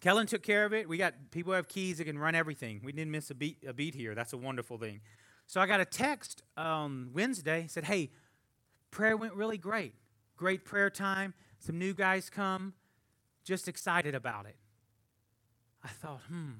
Kellen 0.02 0.26
took 0.28 0.44
care 0.44 0.66
of 0.66 0.74
it. 0.74 0.90
We 0.90 0.98
got 0.98 1.14
people 1.30 1.54
have 1.54 1.68
keys 1.68 2.00
that 2.00 2.06
can 2.06 2.18
run 2.18 2.36
everything. 2.36 2.82
We 2.84 2.92
didn't 2.92 3.12
miss 3.12 3.30
a 3.30 3.36
beat, 3.36 3.64
a 3.66 3.72
beat 3.72 3.96
here. 3.96 4.16
That's 4.16 4.34
a 4.34 4.38
wonderful 4.38 4.78
thing. 4.78 5.00
So 5.46 5.62
I 5.62 5.68
got 5.68 5.80
a 5.80 5.86
text 5.86 6.44
on 6.58 7.12
Wednesday. 7.14 7.68
Said, 7.68 7.86
"Hey, 7.86 8.12
prayer 8.90 9.16
went 9.16 9.36
really 9.36 9.58
great. 9.60 9.94
Great 10.36 10.66
prayer 10.66 10.90
time. 10.90 11.34
Some 11.60 11.78
new 11.78 11.94
guys 11.94 12.30
come. 12.30 12.74
Just 13.44 13.68
excited 13.68 14.16
about 14.16 14.48
it." 14.48 14.58
I 15.84 15.90
thought, 15.90 16.22
hmm. 16.28 16.52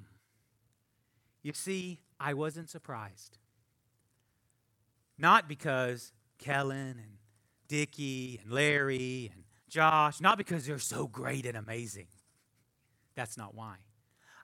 You 1.44 1.54
see, 1.54 2.00
I 2.20 2.34
wasn't 2.34 2.70
surprised. 2.70 3.38
Not 5.18 5.48
because 5.48 6.12
Kellen 6.38 6.98
and 6.98 7.18
Dickie 7.68 8.40
and 8.44 8.52
Larry 8.52 9.32
and 9.34 9.44
Josh, 9.68 10.22
not 10.22 10.38
because 10.38 10.66
they're 10.66 10.80
so 10.80 11.08
great 11.08 11.46
and 11.46 11.58
amazing. 11.58 12.08
That's 13.22 13.38
not 13.38 13.54
why. 13.54 13.76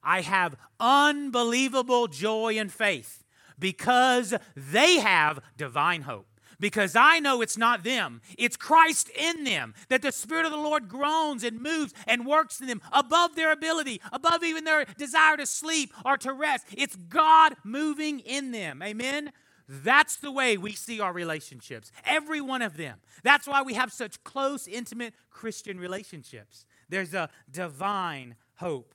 I 0.03 0.21
have 0.21 0.55
unbelievable 0.79 2.05
joy 2.05 2.59
and 2.59 2.71
faith 2.71 3.23
because 3.57 4.35
they 4.55 4.99
have 4.99 5.39
divine 5.57 6.03
hope. 6.03 6.27
Because 6.59 6.95
I 6.95 7.17
know 7.17 7.41
it's 7.41 7.57
not 7.57 7.83
them, 7.83 8.21
it's 8.37 8.55
Christ 8.55 9.09
in 9.17 9.45
them, 9.45 9.73
that 9.89 10.03
the 10.03 10.11
Spirit 10.11 10.45
of 10.45 10.51
the 10.51 10.59
Lord 10.59 10.89
groans 10.89 11.43
and 11.43 11.59
moves 11.59 11.95
and 12.05 12.23
works 12.23 12.61
in 12.61 12.67
them 12.67 12.83
above 12.91 13.35
their 13.35 13.51
ability, 13.51 13.99
above 14.11 14.43
even 14.43 14.63
their 14.63 14.85
desire 14.85 15.37
to 15.37 15.47
sleep 15.47 15.91
or 16.05 16.15
to 16.17 16.31
rest. 16.31 16.67
It's 16.77 16.95
God 16.95 17.55
moving 17.63 18.19
in 18.19 18.51
them. 18.51 18.83
Amen? 18.83 19.31
That's 19.67 20.17
the 20.17 20.31
way 20.31 20.55
we 20.55 20.73
see 20.73 20.99
our 20.99 21.13
relationships, 21.13 21.91
every 22.05 22.41
one 22.41 22.61
of 22.61 22.77
them. 22.77 22.99
That's 23.23 23.47
why 23.47 23.63
we 23.63 23.73
have 23.73 23.91
such 23.91 24.23
close, 24.23 24.67
intimate 24.67 25.15
Christian 25.31 25.79
relationships. 25.79 26.65
There's 26.89 27.13
a 27.13 27.29
divine 27.51 28.35
hope. 28.57 28.93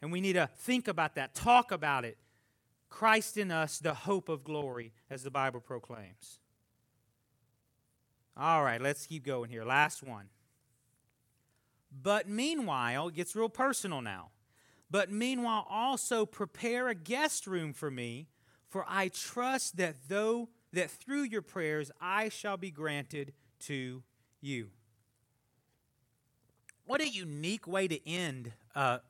And 0.00 0.10
we 0.10 0.20
need 0.20 0.32
to 0.32 0.48
think 0.58 0.88
about 0.88 1.14
that, 1.14 1.34
talk 1.34 1.70
about 1.70 2.04
it. 2.04 2.18
Christ 2.88 3.38
in 3.38 3.50
us, 3.50 3.78
the 3.78 3.94
hope 3.94 4.28
of 4.28 4.44
glory, 4.44 4.92
as 5.08 5.22
the 5.22 5.30
Bible 5.30 5.60
proclaims. 5.60 6.40
All 8.36 8.62
right, 8.62 8.80
let's 8.80 9.06
keep 9.06 9.24
going 9.24 9.50
here. 9.50 9.64
Last 9.64 10.02
one. 10.02 10.26
But 11.90 12.28
meanwhile, 12.28 13.08
it 13.08 13.14
gets 13.14 13.36
real 13.36 13.48
personal 13.48 14.00
now. 14.00 14.30
But 14.90 15.10
meanwhile, 15.10 15.66
also 15.70 16.26
prepare 16.26 16.88
a 16.88 16.94
guest 16.94 17.46
room 17.46 17.72
for 17.72 17.90
me, 17.90 18.28
for 18.68 18.84
I 18.88 19.08
trust 19.08 19.76
that 19.78 19.96
though 20.08 20.48
that 20.72 20.90
through 20.90 21.22
your 21.22 21.42
prayers 21.42 21.90
I 22.00 22.28
shall 22.28 22.56
be 22.56 22.70
granted 22.70 23.32
to 23.60 24.02
you. 24.40 24.68
What 26.86 27.00
a 27.00 27.08
unique 27.08 27.66
way 27.66 27.88
to 27.88 28.08
end 28.08 28.52
a, 28.74 29.00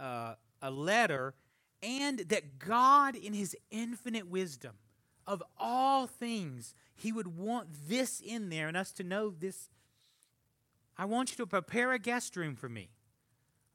a, 0.00 0.36
a 0.62 0.70
letter, 0.70 1.34
and 1.82 2.20
that 2.20 2.58
God, 2.58 3.16
in 3.16 3.34
His 3.34 3.56
infinite 3.70 4.28
wisdom 4.28 4.72
of 5.26 5.42
all 5.58 6.06
things, 6.06 6.74
He 6.94 7.12
would 7.12 7.36
want 7.36 7.68
this 7.88 8.20
in 8.20 8.48
there 8.48 8.68
and 8.68 8.76
us 8.76 8.92
to 8.92 9.04
know 9.04 9.30
this. 9.30 9.68
I 10.96 11.04
want 11.04 11.30
you 11.30 11.36
to 11.38 11.46
prepare 11.46 11.92
a 11.92 11.98
guest 11.98 12.36
room 12.36 12.54
for 12.54 12.68
me. 12.68 12.90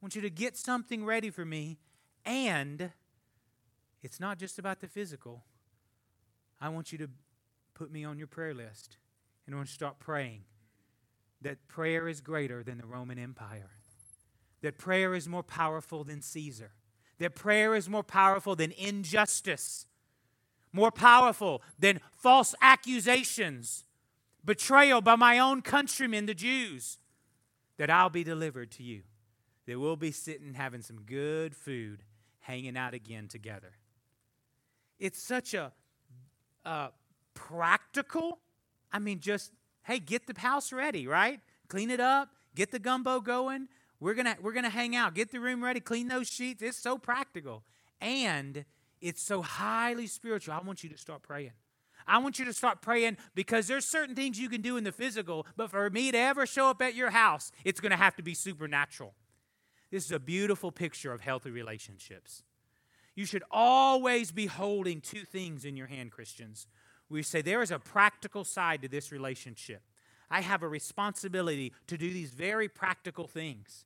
I 0.01 0.05
want 0.05 0.15
you 0.15 0.21
to 0.21 0.29
get 0.29 0.57
something 0.57 1.03
ready 1.05 1.29
for 1.29 1.45
me. 1.45 1.77
And 2.25 2.91
it's 4.01 4.19
not 4.19 4.37
just 4.37 4.57
about 4.57 4.79
the 4.79 4.87
physical. 4.87 5.43
I 6.61 6.69
want 6.69 6.91
you 6.91 6.97
to 6.99 7.09
put 7.73 7.91
me 7.91 8.05
on 8.05 8.17
your 8.17 8.27
prayer 8.27 8.53
list. 8.53 8.97
And 9.45 9.53
I 9.53 9.57
want 9.57 9.67
you 9.67 9.71
to 9.71 9.75
start 9.75 9.99
praying 9.99 10.43
that 11.41 11.67
prayer 11.67 12.07
is 12.07 12.21
greater 12.21 12.63
than 12.63 12.77
the 12.77 12.85
Roman 12.85 13.17
Empire, 13.17 13.69
that 14.61 14.77
prayer 14.77 15.15
is 15.15 15.27
more 15.27 15.43
powerful 15.43 16.03
than 16.03 16.21
Caesar, 16.21 16.71
that 17.17 17.35
prayer 17.35 17.75
is 17.75 17.87
more 17.87 18.03
powerful 18.03 18.55
than 18.55 18.71
injustice, 18.77 19.85
more 20.71 20.91
powerful 20.91 21.61
than 21.77 21.99
false 22.11 22.53
accusations, 22.61 23.85
betrayal 24.43 25.01
by 25.01 25.15
my 25.15 25.39
own 25.39 25.61
countrymen, 25.61 26.25
the 26.25 26.33
Jews, 26.33 26.97
that 27.77 27.89
I'll 27.89 28.09
be 28.09 28.23
delivered 28.23 28.71
to 28.71 28.83
you, 28.83 29.03
that 29.65 29.79
we'll 29.79 29.95
be 29.95 30.11
sitting 30.11 30.53
having 30.53 30.81
some 30.81 31.01
good 31.01 31.55
food, 31.55 32.03
hanging 32.39 32.75
out 32.75 32.93
again 32.93 33.27
together. 33.27 33.71
It's 34.99 35.21
such 35.21 35.53
a 35.53 35.71
practical, 37.33 38.39
I 38.91 38.99
mean, 38.99 39.19
just 39.19 39.53
hey, 39.83 39.99
get 39.99 40.27
the 40.27 40.39
house 40.39 40.71
ready, 40.71 41.07
right? 41.07 41.39
Clean 41.67 41.89
it 41.89 41.99
up, 41.99 42.29
get 42.55 42.71
the 42.71 42.79
gumbo 42.79 43.19
going. 43.19 43.67
We're 43.99 44.13
gonna 44.13 44.37
we're 44.41 44.53
gonna 44.53 44.69
hang 44.69 44.95
out, 44.95 45.13
get 45.13 45.31
the 45.31 45.39
room 45.39 45.63
ready, 45.63 45.79
clean 45.79 46.07
those 46.07 46.27
sheets. 46.27 46.61
It's 46.61 46.81
so 46.81 46.97
practical. 46.97 47.63
And 48.01 48.65
it's 49.01 49.21
so 49.21 49.41
highly 49.41 50.07
spiritual. 50.07 50.53
I 50.53 50.65
want 50.65 50.83
you 50.83 50.89
to 50.89 50.97
start 50.97 51.21
praying. 51.21 51.51
I 52.07 52.17
want 52.17 52.39
you 52.39 52.45
to 52.45 52.53
start 52.53 52.81
praying 52.81 53.17
because 53.35 53.67
there's 53.67 53.85
certain 53.85 54.15
things 54.15 54.39
you 54.39 54.49
can 54.49 54.61
do 54.61 54.77
in 54.77 54.83
the 54.83 54.91
physical, 54.91 55.45
but 55.55 55.69
for 55.69 55.89
me 55.89 56.11
to 56.11 56.17
ever 56.17 56.45
show 56.45 56.69
up 56.69 56.81
at 56.81 56.95
your 56.95 57.11
house, 57.11 57.51
it's 57.63 57.79
going 57.79 57.91
to 57.91 57.97
have 57.97 58.15
to 58.15 58.23
be 58.23 58.33
supernatural. 58.33 59.13
This 59.91 60.05
is 60.05 60.11
a 60.11 60.19
beautiful 60.19 60.71
picture 60.71 61.13
of 61.13 61.21
healthy 61.21 61.51
relationships. 61.51 62.43
You 63.15 63.25
should 63.25 63.43
always 63.51 64.31
be 64.31 64.47
holding 64.47 65.01
two 65.01 65.23
things 65.23 65.65
in 65.65 65.77
your 65.77 65.87
hand, 65.87 66.11
Christians 66.11 66.67
we 67.09 67.23
say 67.23 67.41
there 67.41 67.61
is 67.61 67.71
a 67.71 67.79
practical 67.79 68.43
side 68.43 68.81
to 68.83 68.87
this 68.87 69.11
relationship. 69.11 69.81
I 70.29 70.41
have 70.41 70.61
a 70.61 70.67
responsibility 70.67 71.73
to 71.87 71.97
do 71.97 72.13
these 72.13 72.29
very 72.31 72.69
practical 72.69 73.27
things. 73.27 73.85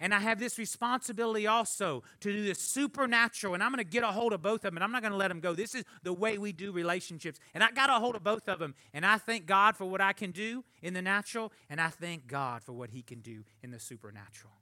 And 0.00 0.12
I 0.12 0.18
have 0.18 0.40
this 0.40 0.58
responsibility 0.58 1.46
also 1.46 2.02
to 2.20 2.32
do 2.32 2.44
this 2.44 2.58
supernatural. 2.58 3.54
And 3.54 3.62
I'm 3.62 3.70
going 3.70 3.78
to 3.84 3.90
get 3.90 4.02
a 4.02 4.08
hold 4.08 4.32
of 4.32 4.42
both 4.42 4.56
of 4.56 4.62
them, 4.62 4.76
and 4.76 4.84
I'm 4.84 4.90
not 4.90 5.02
going 5.02 5.12
to 5.12 5.16
let 5.16 5.28
them 5.28 5.40
go. 5.40 5.54
This 5.54 5.74
is 5.74 5.84
the 6.02 6.12
way 6.12 6.36
we 6.36 6.52
do 6.52 6.72
relationships. 6.72 7.38
And 7.54 7.62
I 7.62 7.70
got 7.70 7.90
a 7.90 7.94
hold 7.94 8.16
of 8.16 8.24
both 8.24 8.48
of 8.48 8.58
them. 8.58 8.74
And 8.92 9.06
I 9.06 9.18
thank 9.18 9.46
God 9.46 9.76
for 9.76 9.84
what 9.84 10.00
I 10.00 10.12
can 10.12 10.32
do 10.32 10.64
in 10.82 10.94
the 10.94 11.02
natural, 11.02 11.52
and 11.70 11.80
I 11.80 11.88
thank 11.88 12.26
God 12.26 12.62
for 12.62 12.72
what 12.72 12.90
He 12.90 13.02
can 13.02 13.20
do 13.20 13.44
in 13.62 13.70
the 13.70 13.78
supernatural. 13.78 14.52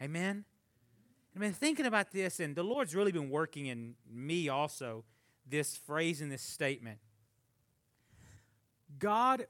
Amen? 0.00 0.44
I've 1.34 1.40
been 1.40 1.52
thinking 1.52 1.86
about 1.86 2.12
this, 2.12 2.38
and 2.40 2.54
the 2.54 2.62
Lord's 2.62 2.94
really 2.94 3.12
been 3.12 3.28
working 3.28 3.66
in 3.66 3.96
me 4.10 4.48
also 4.48 5.04
this 5.46 5.76
phrase 5.76 6.20
and 6.20 6.30
this 6.30 6.42
statement. 6.42 6.98
God, 8.98 9.46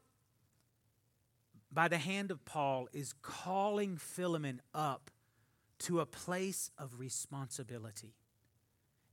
by 1.73 1.89
the 1.89 1.99
hand 1.99 2.31
of 2.31 2.45
Paul, 2.45 2.89
is 2.93 3.15
calling 3.23 3.97
Philemon 3.97 4.61
up 4.75 5.11
to 5.81 6.01
a 6.01 6.07
place 6.07 6.71
of 6.79 6.99
responsibility. 6.99 8.15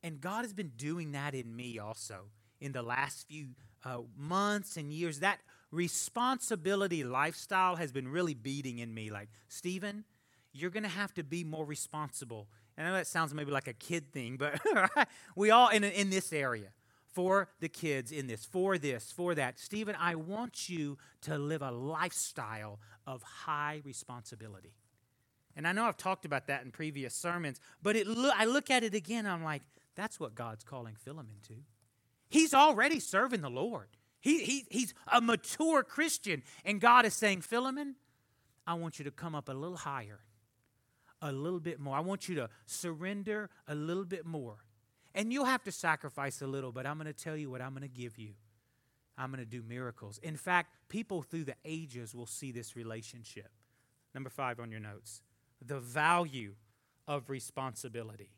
And 0.01 0.19
God 0.19 0.43
has 0.43 0.53
been 0.53 0.71
doing 0.75 1.13
that 1.13 1.33
in 1.33 1.55
me 1.55 1.79
also 1.79 2.25
in 2.59 2.71
the 2.71 2.81
last 2.81 3.27
few 3.27 3.49
uh, 3.83 3.99
months 4.17 4.77
and 4.77 4.91
years. 4.91 5.19
That 5.19 5.39
responsibility 5.71 7.03
lifestyle 7.03 7.75
has 7.75 7.91
been 7.91 8.07
really 8.07 8.33
beating 8.33 8.79
in 8.79 8.93
me. 8.93 9.09
Like, 9.09 9.29
Stephen, 9.47 10.05
you're 10.53 10.69
going 10.69 10.83
to 10.83 10.89
have 10.89 11.13
to 11.15 11.23
be 11.23 11.43
more 11.43 11.65
responsible. 11.65 12.47
And 12.77 12.87
I 12.87 12.91
know 12.91 12.97
that 12.97 13.07
sounds 13.07 13.33
maybe 13.33 13.51
like 13.51 13.67
a 13.67 13.73
kid 13.73 14.11
thing, 14.11 14.37
but 14.37 14.59
we 15.35 15.51
all 15.51 15.69
in, 15.69 15.83
in 15.83 16.09
this 16.09 16.31
area 16.31 16.69
for 17.13 17.49
the 17.60 17.69
kids 17.69 18.12
in 18.12 18.28
this, 18.28 18.45
for 18.45 18.78
this, 18.78 19.12
for 19.12 19.36
that. 19.36 19.60
Stephen, 19.60 19.95
I 19.99 20.15
want 20.15 20.67
you 20.69 20.97
to 21.21 21.38
live 21.38 21.62
a 21.62 21.71
lifestyle 21.71 22.80
of 23.06 23.21
high 23.23 23.82
responsibility. 23.86 24.73
And 25.56 25.67
I 25.67 25.71
know 25.71 25.86
I've 25.86 25.97
talked 25.97 26.26
about 26.26 26.47
that 26.47 26.63
in 26.63 26.71
previous 26.71 27.13
sermons, 27.13 27.60
but 27.82 27.95
it 27.95 28.08
lo- 28.08 28.32
I 28.36 28.45
look 28.45 28.71
at 28.71 28.84
it 28.84 28.95
again, 28.95 29.26
I'm 29.26 29.43
like, 29.43 29.62
That's 29.95 30.19
what 30.19 30.34
God's 30.34 30.63
calling 30.63 30.95
Philemon 30.95 31.36
to. 31.47 31.56
He's 32.30 32.54
already 32.54 32.99
serving 32.99 33.41
the 33.41 33.49
Lord. 33.49 33.89
He, 34.19 34.43
he, 34.43 34.65
he's 34.71 34.93
a 35.12 35.21
mature 35.21 35.84
Christian. 35.84 36.41
And 36.65 36.82
God 36.82 37.06
is 37.06 37.13
saying, 37.13 37.41
Philemon, 37.41 37.95
I 38.65 38.73
want 38.76 38.97
you 38.97 39.06
to 39.06 39.12
come 39.12 39.36
up 39.36 39.49
a 39.49 39.54
little 39.54 39.78
higher, 39.78 40.21
a 41.21 41.32
little 41.32 41.60
bit 41.60 41.80
more. 41.80 41.95
I 41.95 41.99
want 41.99 42.28
you 42.28 42.36
to 42.36 42.49
surrender 42.65 43.49
a 43.67 43.76
little 43.76 44.06
bit 44.06 44.26
more. 44.26 44.63
And 45.15 45.32
you'll 45.32 45.45
have 45.45 45.63
to 45.63 45.71
sacrifice 45.71 46.41
a 46.41 46.47
little, 46.47 46.71
but 46.71 46.88
I'm 46.88 46.97
going 46.97 47.12
to 47.12 47.13
tell 47.13 47.38
you 47.38 47.49
what 47.49 47.62
I'm 47.62 47.71
going 47.71 47.84
to 47.84 47.88
give 47.88 48.17
you. 48.17 48.34
I'm 49.17 49.32
going 49.32 49.43
to 49.43 49.49
do 49.49 49.62
miracles. 49.62 50.19
In 50.23 50.36
fact, 50.36 50.71
people 50.89 51.21
through 51.21 51.43
the 51.43 51.56
ages 51.63 52.15
will 52.15 52.26
see 52.26 52.52
this 52.52 52.76
relationship. 52.76 53.49
Number 54.13 54.30
five 54.30 54.60
on 54.60 54.71
your 54.71 54.80
notes 54.80 55.21
the 55.65 55.80
value 55.80 56.56
of 57.08 57.30
responsibility. 57.30 58.32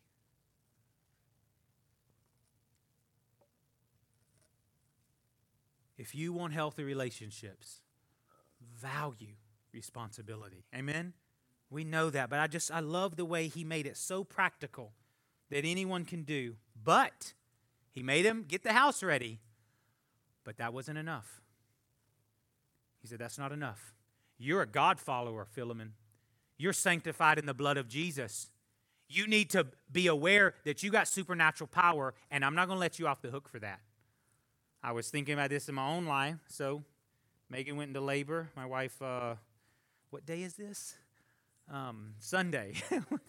If 5.98 6.14
you 6.14 6.34
want 6.34 6.54
healthy 6.54 6.84
relationships, 6.84 7.82
value 8.76 9.36
responsibility. 9.74 10.66
Amen? 10.76 11.14
We 11.70 11.84
know 11.84 12.10
that, 12.10 12.30
but 12.30 12.40
I 12.40 12.48
just, 12.48 12.72
I 12.72 12.82
love 12.82 13.16
the 13.16 13.26
way 13.26 13.48
he 13.48 13.64
made 13.64 13.88
it 13.88 13.98
so 13.98 14.24
practical 14.24 14.92
that 15.50 15.66
anyone 15.66 16.06
can 16.06 16.24
do. 16.24 16.56
But 16.84 17.34
he 17.92 18.04
made 18.04 18.26
him 18.26 18.46
get 18.48 18.64
the 18.64 18.74
house 18.74 19.02
ready, 19.02 19.40
but 20.44 20.58
that 20.58 20.74
wasn't 20.74 20.98
enough. 20.98 21.42
He 23.02 23.08
said, 23.08 23.20
That's 23.20 23.38
not 23.38 23.52
enough. 23.52 23.94
You're 24.38 24.62
a 24.62 24.68
God 24.68 25.00
follower, 25.00 25.46
Philemon. 25.46 25.94
You're 26.58 26.74
sanctified 26.74 27.38
in 27.38 27.46
the 27.46 27.54
blood 27.54 27.78
of 27.78 27.88
Jesus. 27.88 28.50
You 29.08 29.28
need 29.28 29.50
to 29.52 29.68
be 29.92 30.08
aware 30.08 30.56
that 30.66 30.84
you 30.84 30.90
got 30.90 31.08
supernatural 31.08 31.68
power, 31.68 32.14
and 32.32 32.44
I'm 32.44 32.56
not 32.56 32.68
going 32.68 32.78
to 32.78 32.82
let 32.82 32.98
you 32.98 33.08
off 33.08 33.22
the 33.22 33.30
hook 33.30 33.48
for 33.48 33.60
that. 33.60 33.80
I 34.82 34.92
was 34.92 35.10
thinking 35.10 35.34
about 35.34 35.50
this 35.50 35.70
in 35.70 35.76
my 35.76 35.88
own 35.88 36.06
life. 36.06 36.38
So, 36.48 36.84
Megan 37.50 37.78
went 37.78 37.90
into 37.90 38.02
labor. 38.02 38.50
My 38.56 38.66
wife, 38.66 39.02
uh, 39.02 39.36
what 40.10 40.26
day 40.26 40.42
is 40.42 40.56
this? 40.56 40.96
Um, 41.72 42.14
Sunday, 42.20 42.74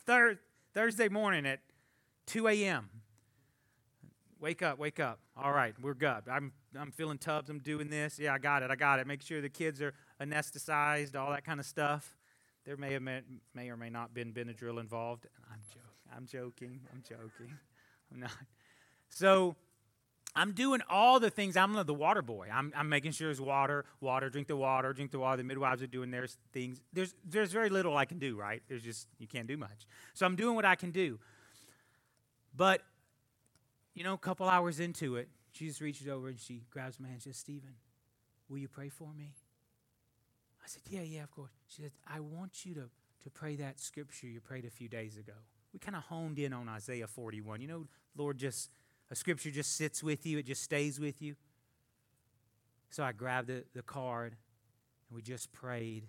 Thursday 0.75 1.09
morning 1.09 1.47
at 1.47 1.61
2 2.27 2.49
a.m. 2.49 2.91
Wake 4.41 4.63
up, 4.63 4.79
wake 4.79 5.01
up. 5.01 5.19
All 5.37 5.53
right, 5.53 5.75
we're 5.81 5.95
good. 5.95 6.23
I'm, 6.31 6.53
I'm 6.79 6.93
feeling 6.93 7.19
tubs. 7.19 7.49
I'm 7.49 7.59
doing 7.59 7.89
this. 7.89 8.19
Yeah, 8.19 8.35
I 8.35 8.39
got 8.39 8.63
it. 8.63 8.71
I 8.71 8.77
got 8.77 8.99
it. 8.99 9.07
Make 9.07 9.23
sure 9.23 9.41
the 9.41 9.49
kids 9.49 9.81
are 9.81 9.95
anesthetized, 10.21 11.17
all 11.17 11.31
that 11.31 11.45
kind 11.45 11.59
of 11.59 11.67
stuff. 11.67 12.15
There 12.65 12.77
may 12.77 12.93
have 12.93 13.03
may, 13.03 13.21
may 13.55 13.71
or 13.71 13.77
may 13.77 13.91
not 13.91 14.13
been 14.13 14.33
Benadryl 14.33 14.81
involved. 14.81 15.27
I'm 15.51 15.61
joking. 15.69 15.91
I'm 16.15 16.27
joking. 16.27 16.81
I'm 16.93 17.03
joking. 17.03 17.55
I'm 18.13 18.21
not. 18.21 18.33
So 19.09 19.57
I'm 20.35 20.53
doing 20.53 20.83
all 20.91 21.19
the 21.19 21.31
things. 21.31 21.57
I'm 21.57 21.73
the 21.73 21.95
water 21.95 22.21
boy. 22.23 22.49
I'm, 22.53 22.73
I'm 22.77 22.91
making 22.91 23.13
sure 23.13 23.29
there's 23.29 23.41
water, 23.41 23.87
water, 24.01 24.29
drink 24.29 24.49
the 24.49 24.57
water, 24.57 24.93
drink 24.93 25.11
the 25.11 25.19
water. 25.19 25.39
The 25.39 25.45
midwives 25.45 25.83
are 25.83 25.87
doing 25.87 26.11
their 26.11 26.27
things. 26.53 26.83
There's, 26.93 27.15
there's 27.25 27.53
very 27.53 27.71
little 27.71 27.97
I 27.97 28.05
can 28.05 28.19
do, 28.19 28.37
right? 28.37 28.63
There's 28.69 28.83
just, 28.83 29.09
you 29.19 29.27
can't 29.27 29.47
do 29.47 29.57
much. 29.57 29.87
So 30.13 30.27
I'm 30.27 30.37
doing 30.37 30.55
what 30.55 30.67
I 30.67 30.75
can 30.75 30.91
do. 30.91 31.19
But, 32.57 32.83
you 33.95 34.05
know, 34.05 34.15
a 34.15 34.19
couple 34.19 34.49
hours 34.49 34.81
into 34.81 35.17
it, 35.17 35.29
she 35.53 35.67
just 35.67 35.81
reaches 35.81 36.09
over 36.09 36.29
and 36.29 36.39
she 36.39 36.63
grabs 36.71 36.99
my 37.01 37.09
hand 37.09 37.23
She 37.23 37.31
says, 37.31 37.39
Stephen, 37.39 37.75
will 38.49 38.59
you 38.59 38.69
pray 38.69 38.89
for 38.89 39.13
me? 39.13 39.35
I 40.63 40.69
said, 40.69 40.83
Yeah, 40.89 41.03
yeah, 41.03 41.23
of 41.23 41.31
course. 41.31 41.53
She 41.69 41.83
said, 41.83 41.93
I 42.07 42.21
want 42.21 42.65
you 42.65 42.75
to, 42.75 42.91
to 43.23 43.31
pray 43.31 43.57
that 43.57 43.81
scripture 43.81 44.27
you 44.27 44.41
prayed 44.41 44.65
a 44.65 44.71
few 44.71 44.89
days 44.89 45.17
ago. 45.17 45.33
We 45.73 45.79
kind 45.79 45.97
of 45.97 46.05
honed 46.05 46.39
in 46.39 46.53
on 46.53 46.69
Isaiah 46.69 47.07
41. 47.07 47.61
You 47.61 47.69
know, 47.69 47.87
Lord 48.17 48.39
just 48.39 48.71
a 49.11 49.15
scripture 49.15 49.51
just 49.51 49.77
sits 49.77 50.03
with 50.03 50.27
you, 50.27 50.39
it 50.39 50.47
just 50.47 50.63
stays 50.63 50.99
with 50.99 51.23
you. 51.23 51.37
So 52.91 53.05
I 53.05 53.13
grabbed 53.13 53.49
the, 53.49 53.65
the 53.75 53.83
card 53.83 54.37
and 55.09 55.17
we 55.17 55.23
just 55.23 55.53
prayed. 55.53 56.07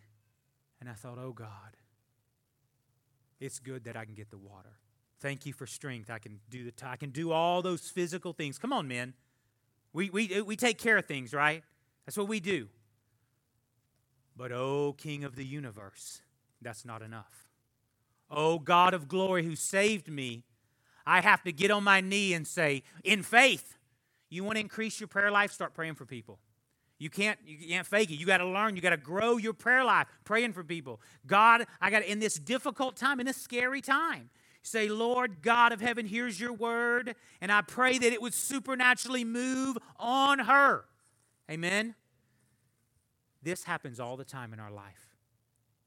And 0.79 0.89
I 0.89 0.93
thought, 0.93 1.17
oh 1.19 1.31
God, 1.31 1.75
it's 3.39 3.59
good 3.59 3.83
that 3.85 3.97
I 3.97 4.05
can 4.05 4.13
get 4.13 4.29
the 4.29 4.37
water. 4.37 4.77
Thank 5.19 5.45
you 5.45 5.53
for 5.53 5.65
strength. 5.65 6.09
I 6.09 6.19
can 6.19 6.39
do 6.49 6.63
the 6.63 6.71
t- 6.71 6.85
I 6.85 6.95
can 6.95 7.09
do 7.09 7.31
all 7.31 7.61
those 7.61 7.89
physical 7.89 8.33
things. 8.33 8.57
Come 8.59 8.71
on, 8.71 8.87
men. 8.87 9.13
We, 9.93 10.09
we, 10.09 10.39
uh, 10.39 10.43
we 10.43 10.55
take 10.55 10.77
care 10.77 10.97
of 10.97 11.05
things, 11.05 11.33
right? 11.33 11.63
That's 12.05 12.17
what 12.17 12.27
we 12.27 12.39
do. 12.39 12.67
But, 14.35 14.51
oh, 14.51 14.93
King 14.97 15.23
of 15.23 15.35
the 15.35 15.45
universe, 15.45 16.21
that's 16.61 16.85
not 16.85 17.01
enough. 17.01 17.49
Oh, 18.29 18.59
God 18.59 18.93
of 18.93 19.07
glory 19.07 19.43
who 19.43 19.55
saved 19.55 20.07
me, 20.07 20.43
I 21.05 21.21
have 21.21 21.41
to 21.43 21.51
get 21.51 21.71
on 21.71 21.83
my 21.83 22.01
knee 22.01 22.33
and 22.33 22.45
say, 22.45 22.83
in 23.03 23.23
faith, 23.23 23.77
you 24.29 24.43
want 24.43 24.57
to 24.57 24.59
increase 24.59 24.99
your 24.99 25.07
prayer 25.07 25.31
life? 25.31 25.51
Start 25.51 25.73
praying 25.73 25.95
for 25.95 26.05
people. 26.05 26.37
You 26.99 27.09
can't, 27.09 27.39
you 27.45 27.69
can't 27.69 27.87
fake 27.87 28.11
it. 28.11 28.15
You 28.15 28.25
got 28.25 28.37
to 28.37 28.45
learn. 28.45 28.75
You 28.75 28.81
got 28.81 28.89
to 28.89 28.97
grow 28.97 29.37
your 29.37 29.53
prayer 29.53 29.83
life, 29.83 30.07
praying 30.25 30.53
for 30.53 30.63
people. 30.63 30.99
God, 31.25 31.65
I 31.79 31.89
got 31.89 32.03
in 32.03 32.19
this 32.19 32.35
difficult 32.35 32.97
time, 32.97 33.19
in 33.19 33.25
this 33.25 33.37
scary 33.37 33.81
time. 33.81 34.29
Say, 34.67 34.89
Lord 34.89 35.41
God 35.41 35.71
of 35.71 35.79
heaven, 35.79 36.05
here's 36.05 36.39
your 36.39 36.51
word, 36.51 37.15
and 37.39 37.51
I 37.51 37.61
pray 37.61 37.97
that 37.97 38.11
it 38.11 38.21
would 38.21 38.33
supernaturally 38.33 39.23
move 39.23 39.77
on 39.97 40.39
her. 40.39 40.83
Amen. 41.49 41.95
This 43.41 43.63
happens 43.63 43.99
all 43.99 44.17
the 44.17 44.25
time 44.25 44.51
in 44.51 44.59
our 44.59 44.71
life. 44.71 45.15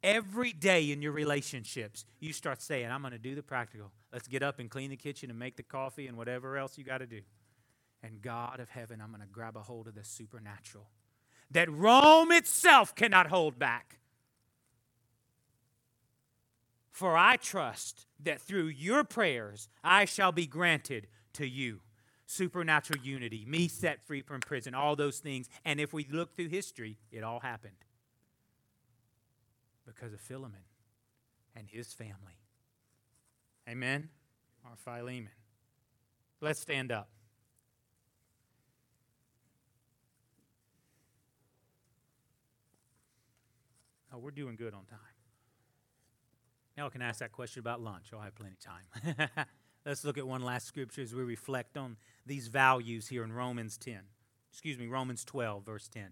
Every 0.03 0.53
day 0.55 0.91
in 0.91 1.03
your 1.03 1.13
relationships, 1.13 2.07
you 2.21 2.33
start 2.33 2.63
saying, 2.63 2.91
I'm 2.91 3.03
going 3.03 3.13
to 3.13 3.19
do 3.19 3.35
the 3.35 3.43
practical. 3.43 3.93
Let's 4.15 4.27
get 4.27 4.43
up 4.43 4.59
and 4.59 4.71
clean 4.71 4.89
the 4.89 4.97
kitchen 4.97 5.29
and 5.29 5.39
make 5.39 5.57
the 5.57 5.63
coffee 5.63 6.07
and 6.07 6.17
whatever 6.17 6.57
else 6.57 6.79
you 6.79 6.85
got 6.85 6.99
to 6.99 7.07
do. 7.07 7.21
And 8.03 8.23
God 8.23 8.61
of 8.61 8.71
heaven, 8.71 9.03
I'm 9.03 9.11
going 9.11 9.21
to 9.21 9.27
grab 9.27 9.59
a 9.59 9.63
hold 9.63 9.89
of 9.89 9.95
the 9.95 10.05
supernatural 10.05 10.89
that 11.51 11.71
Rome 11.71 12.33
itself 12.33 12.95
cannot 12.95 13.27
hold 13.27 13.59
back. 13.59 14.00
For 16.91 17.17
I 17.17 17.37
trust 17.37 18.07
that 18.23 18.41
through 18.41 18.67
your 18.67 19.05
prayers 19.05 19.69
I 19.83 20.05
shall 20.05 20.33
be 20.33 20.47
granted 20.47 21.07
to 21.35 21.47
you 21.47 21.81
supernatural 22.31 23.01
unity, 23.03 23.45
me 23.45 23.67
set 23.67 24.07
free 24.07 24.23
from 24.23 24.41
prison, 24.41 24.75
all 24.75 24.95
those 24.95 25.19
things. 25.19 25.49
And 25.65 25.81
if 25.81 25.93
we 25.93 26.07
look 26.11 26.37
through 26.37 26.49
history, 26.49 26.97
it 27.11 27.25
all 27.25 27.41
happened 27.41 27.75
because 29.85 30.13
of 30.13 30.21
Philemon 30.21 30.61
and 31.57 31.67
his 31.69 31.93
family. 31.93 32.39
Amen? 33.69 34.09
Or 34.65 34.77
Philemon. 34.77 35.29
Let's 36.41 36.61
stand 36.61 36.93
up. 36.93 37.09
Oh, 44.13 44.19
we're 44.19 44.31
doing 44.31 44.57
good 44.57 44.75
on 44.75 44.85
time. 44.87 45.20
I 46.87 46.89
can 46.89 47.03
ask 47.03 47.21
that 47.21 47.33
question 47.33 47.61
about 47.61 47.81
lunch. 47.81 48.07
I'll 48.13 48.21
have 48.21 48.35
plenty 48.35 48.55
of 48.55 48.61
time. 48.61 49.47
Let's 49.87 50.05
look 50.05 50.19
at 50.19 50.27
one 50.27 50.43
last 50.43 50.67
scripture 50.67 51.03
as 51.03 51.15
we 51.15 51.23
reflect 51.23 51.77
on 51.77 51.97
these 52.27 52.49
values 52.49 53.09
here 53.09 53.25
in 53.25 53.33
Romans 53.33 53.79
10. 53.79 54.01
Excuse 54.51 54.79
me, 54.79 54.87
Romans 54.87 55.25
12, 55.25 55.65
verse 55.65 55.89
10. 55.89 56.09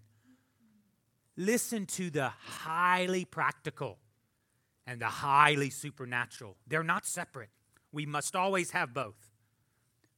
Listen 1.37 1.87
to 1.87 2.11
the 2.11 2.29
highly 2.29 3.25
practical 3.25 3.99
and 4.87 5.01
the 5.01 5.07
highly 5.07 5.71
supernatural. 5.71 6.57
They're 6.67 6.83
not 6.83 7.07
separate. 7.07 7.51
We 7.93 8.07
must 8.07 8.35
always 8.35 8.71
have 8.71 8.95
both. 8.95 9.31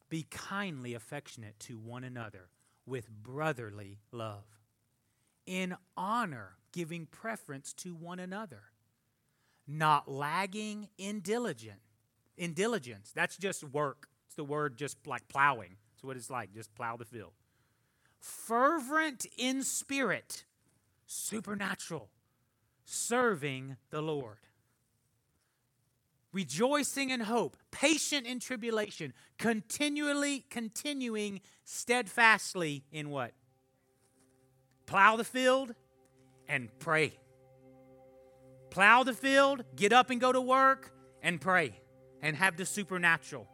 Be 0.09 0.27
kindly 0.31 0.95
affectionate 0.95 1.59
to 1.61 1.79
one 1.79 2.05
another 2.05 2.49
with 2.87 3.11
brotherly 3.11 3.99
love. 4.13 4.45
In 5.47 5.77
honor, 5.97 6.57
giving 6.73 7.07
preference 7.07 7.73
to 7.75 7.95
one 7.95 8.19
another. 8.19 8.63
Not 9.67 10.11
lagging 10.11 10.89
in 10.99 11.21
diligent. 11.21 11.81
In 12.37 12.55
diligence. 12.55 13.13
That's 13.15 13.37
just 13.37 13.65
work. 13.65 14.09
It's 14.27 14.35
the 14.35 14.45
word 14.45 14.77
just 14.77 15.07
like 15.07 15.29
plowing. 15.29 15.77
It's 15.95 16.05
what 16.05 16.17
it's 16.17 16.31
like. 16.31 16.53
Just 16.53 16.75
plow 16.75 16.97
the 16.97 17.05
field. 17.05 17.33
Fervent 18.19 19.27
in 19.39 19.63
spirit 19.63 20.45
supernatural, 21.11 22.09
serving 22.85 23.77
the 23.91 24.01
Lord. 24.01 24.39
Rejoicing 26.33 27.11
in 27.11 27.21
hope, 27.21 27.57
patient 27.73 28.27
in 28.27 28.39
tribulation, 28.39 29.13
continually 29.37 30.45
continuing 30.49 31.41
steadfastly 31.65 32.85
in 32.93 33.11
what? 33.11 33.33
Plow 34.87 35.17
the 35.17 35.25
field 35.25 35.75
and 36.49 36.69
pray. 36.79 37.19
Plow 38.71 39.03
the 39.03 39.13
field, 39.13 39.65
get 39.77 39.93
up 39.93 40.11
and 40.11 40.21
go 40.21 40.33
to 40.33 40.41
work 40.41 40.93
and 41.23 41.41
pray 41.41 41.81
and 42.23 42.37
have 42.37 42.57
the 42.57 42.65
supernatural. 42.65 43.47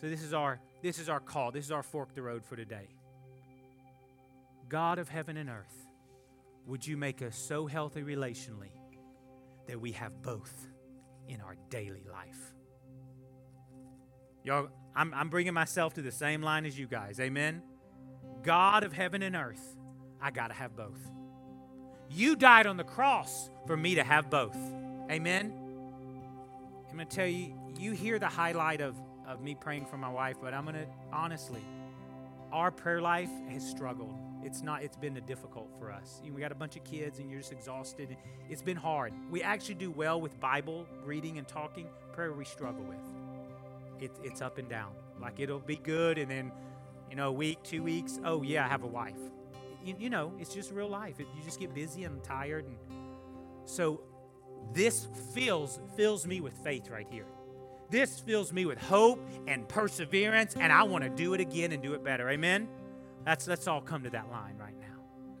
So 0.00 0.08
this 0.08 0.22
is 0.22 0.32
our 0.32 0.60
this 0.82 0.98
is 0.98 1.08
our 1.08 1.20
call. 1.20 1.50
This 1.50 1.64
is 1.64 1.72
our 1.72 1.82
fork 1.82 2.14
the 2.14 2.22
road 2.22 2.44
for 2.44 2.54
today. 2.54 2.88
God 4.68 4.98
of 4.98 5.08
heaven 5.08 5.36
and 5.36 5.48
earth, 5.48 5.86
would 6.66 6.86
you 6.86 6.96
make 6.96 7.22
us 7.22 7.36
so 7.36 7.66
healthy 7.66 8.02
relationally 8.02 8.70
that 9.66 9.80
we 9.80 9.92
have 9.92 10.22
both 10.22 10.68
in 11.26 11.40
our 11.40 11.56
daily 11.70 12.04
life? 12.10 12.54
Y'all, 14.44 14.68
I'm, 14.94 15.12
I'm 15.14 15.30
bringing 15.30 15.54
myself 15.54 15.94
to 15.94 16.02
the 16.02 16.12
same 16.12 16.42
line 16.42 16.64
as 16.64 16.78
you 16.78 16.86
guys. 16.86 17.18
Amen. 17.18 17.62
God 18.42 18.84
of 18.84 18.92
heaven 18.92 19.22
and 19.22 19.34
earth, 19.34 19.76
I 20.22 20.30
got 20.30 20.48
to 20.48 20.54
have 20.54 20.76
both. 20.76 21.00
You 22.10 22.36
died 22.36 22.66
on 22.66 22.76
the 22.76 22.84
cross 22.84 23.50
for 23.66 23.76
me 23.76 23.96
to 23.96 24.02
have 24.02 24.30
both. 24.30 24.56
Amen. 25.10 25.52
I'm 26.88 26.96
going 26.96 27.06
to 27.06 27.16
tell 27.16 27.26
you, 27.26 27.54
you 27.78 27.92
hear 27.92 28.18
the 28.18 28.28
highlight 28.28 28.80
of, 28.80 28.96
of 29.26 29.42
me 29.42 29.54
praying 29.54 29.86
for 29.86 29.98
my 29.98 30.08
wife, 30.08 30.36
but 30.40 30.54
I'm 30.54 30.64
going 30.64 30.76
to 30.76 30.86
honestly, 31.12 31.62
our 32.50 32.70
prayer 32.70 33.00
life 33.00 33.30
has 33.50 33.68
struggled. 33.68 34.14
It's 34.42 34.62
not, 34.62 34.82
it's 34.82 34.96
been 34.96 35.20
difficult 35.26 35.68
for 35.78 35.92
us. 35.92 36.20
You 36.24 36.30
know, 36.30 36.36
we 36.36 36.40
got 36.40 36.52
a 36.52 36.56
bunch 36.56 36.76
of 36.76 36.84
kids 36.84 37.18
and 37.18 37.30
you're 37.30 37.40
just 37.40 37.52
exhausted. 37.52 38.16
It's 38.48 38.62
been 38.62 38.76
hard. 38.76 39.12
We 39.30 39.42
actually 39.42 39.74
do 39.74 39.90
well 39.90 40.20
with 40.20 40.38
Bible 40.40 40.86
reading 41.04 41.38
and 41.38 41.46
talking. 41.46 41.88
Prayer 42.12 42.32
we 42.32 42.44
struggle 42.44 42.84
with. 42.84 42.98
It, 44.00 44.12
it's 44.22 44.40
up 44.40 44.58
and 44.58 44.68
down. 44.68 44.92
Like 45.20 45.40
it'll 45.40 45.58
be 45.58 45.76
good 45.76 46.18
and 46.18 46.30
then, 46.30 46.52
you 47.10 47.16
know, 47.16 47.28
a 47.28 47.32
week, 47.32 47.62
two 47.62 47.82
weeks, 47.82 48.18
oh 48.24 48.42
yeah, 48.42 48.64
I 48.64 48.68
have 48.68 48.84
a 48.84 48.88
wife. 48.88 49.18
You, 49.88 49.96
you 49.98 50.10
know, 50.10 50.34
it's 50.38 50.54
just 50.54 50.70
real 50.70 50.88
life. 50.88 51.18
It, 51.18 51.26
you 51.34 51.42
just 51.42 51.58
get 51.58 51.74
busy 51.74 52.04
and 52.04 52.22
tired. 52.22 52.66
And 52.66 52.76
so 53.64 54.02
this 54.74 55.08
fills 55.34 55.80
fills 55.96 56.26
me 56.26 56.40
with 56.40 56.52
faith 56.62 56.90
right 56.90 57.06
here. 57.10 57.24
This 57.90 58.20
fills 58.20 58.52
me 58.52 58.66
with 58.66 58.78
hope 58.78 59.26
and 59.46 59.66
perseverance, 59.66 60.54
and 60.56 60.70
I 60.70 60.82
want 60.82 61.04
to 61.04 61.10
do 61.10 61.32
it 61.32 61.40
again 61.40 61.72
and 61.72 61.82
do 61.82 61.94
it 61.94 62.04
better. 62.04 62.28
Amen. 62.28 62.68
Let's 63.26 63.48
let's 63.48 63.66
all 63.66 63.80
come 63.80 64.02
to 64.02 64.10
that 64.10 64.30
line 64.30 64.58
right 64.58 64.78
now. 64.78 64.86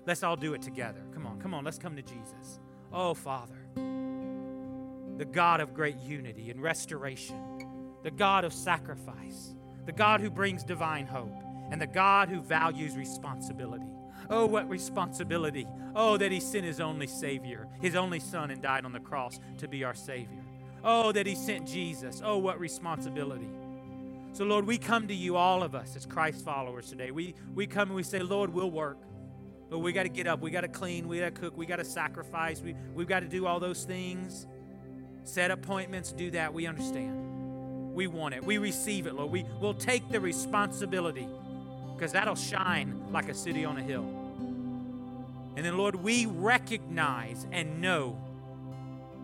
Let's 0.06 0.22
all 0.22 0.36
do 0.36 0.54
it 0.54 0.62
together. 0.62 1.02
Come 1.12 1.26
on, 1.26 1.38
come 1.40 1.52
on. 1.52 1.62
Let's 1.64 1.78
come 1.78 1.94
to 1.96 2.02
Jesus. 2.02 2.58
Oh 2.90 3.12
Father, 3.12 3.58
the 3.74 5.26
God 5.30 5.60
of 5.60 5.74
great 5.74 5.98
unity 5.98 6.50
and 6.50 6.62
restoration, 6.62 7.66
the 8.02 8.10
God 8.10 8.46
of 8.46 8.54
sacrifice, 8.54 9.54
the 9.84 9.92
God 9.92 10.22
who 10.22 10.30
brings 10.30 10.64
divine 10.64 11.06
hope, 11.06 11.34
and 11.70 11.78
the 11.78 11.86
God 11.86 12.30
who 12.30 12.40
values 12.40 12.96
responsibility. 12.96 13.92
Oh, 14.30 14.46
what 14.46 14.68
responsibility. 14.68 15.66
Oh, 15.94 16.16
that 16.16 16.32
He 16.32 16.40
sent 16.40 16.64
His 16.64 16.80
only 16.80 17.06
Savior, 17.06 17.66
His 17.80 17.94
only 17.94 18.20
Son, 18.20 18.50
and 18.50 18.62
died 18.62 18.84
on 18.84 18.92
the 18.92 19.00
cross 19.00 19.40
to 19.58 19.68
be 19.68 19.84
our 19.84 19.94
Savior. 19.94 20.44
Oh, 20.84 21.12
that 21.12 21.26
He 21.26 21.34
sent 21.34 21.66
Jesus. 21.66 22.20
Oh, 22.24 22.38
what 22.38 22.60
responsibility. 22.60 23.48
So, 24.32 24.44
Lord, 24.44 24.66
we 24.66 24.78
come 24.78 25.08
to 25.08 25.14
you, 25.14 25.36
all 25.36 25.62
of 25.62 25.74
us, 25.74 25.96
as 25.96 26.06
Christ 26.06 26.44
followers 26.44 26.88
today. 26.88 27.10
We, 27.10 27.34
we 27.54 27.66
come 27.66 27.88
and 27.88 27.96
we 27.96 28.02
say, 28.02 28.20
Lord, 28.20 28.52
we'll 28.52 28.70
work. 28.70 28.98
But 29.70 29.80
we 29.80 29.92
got 29.92 30.04
to 30.04 30.08
get 30.08 30.26
up. 30.26 30.40
We 30.40 30.50
got 30.50 30.62
to 30.62 30.68
clean. 30.68 31.08
We 31.08 31.18
got 31.18 31.34
to 31.34 31.40
cook. 31.40 31.56
We 31.56 31.66
got 31.66 31.76
to 31.76 31.84
sacrifice. 31.84 32.62
We, 32.62 32.74
we've 32.94 33.08
got 33.08 33.20
to 33.20 33.28
do 33.28 33.46
all 33.46 33.60
those 33.60 33.84
things. 33.84 34.46
Set 35.24 35.50
appointments, 35.50 36.12
do 36.12 36.30
that. 36.30 36.54
We 36.54 36.66
understand. 36.66 37.94
We 37.94 38.06
want 38.06 38.34
it. 38.34 38.44
We 38.44 38.58
receive 38.58 39.06
it, 39.06 39.14
Lord. 39.14 39.30
We 39.30 39.44
will 39.60 39.74
take 39.74 40.08
the 40.08 40.20
responsibility 40.20 41.28
because 41.94 42.12
that'll 42.12 42.36
shine 42.36 43.10
like 43.10 43.28
a 43.28 43.34
city 43.34 43.64
on 43.64 43.76
a 43.76 43.82
hill. 43.82 44.17
And 45.58 45.66
then, 45.66 45.76
Lord, 45.76 45.96
we 45.96 46.24
recognize 46.24 47.44
and 47.50 47.80
know 47.80 48.16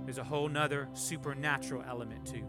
there's 0.04 0.18
a 0.18 0.24
whole 0.24 0.48
nother 0.48 0.88
supernatural 0.92 1.84
element 1.86 2.26
too. 2.26 2.44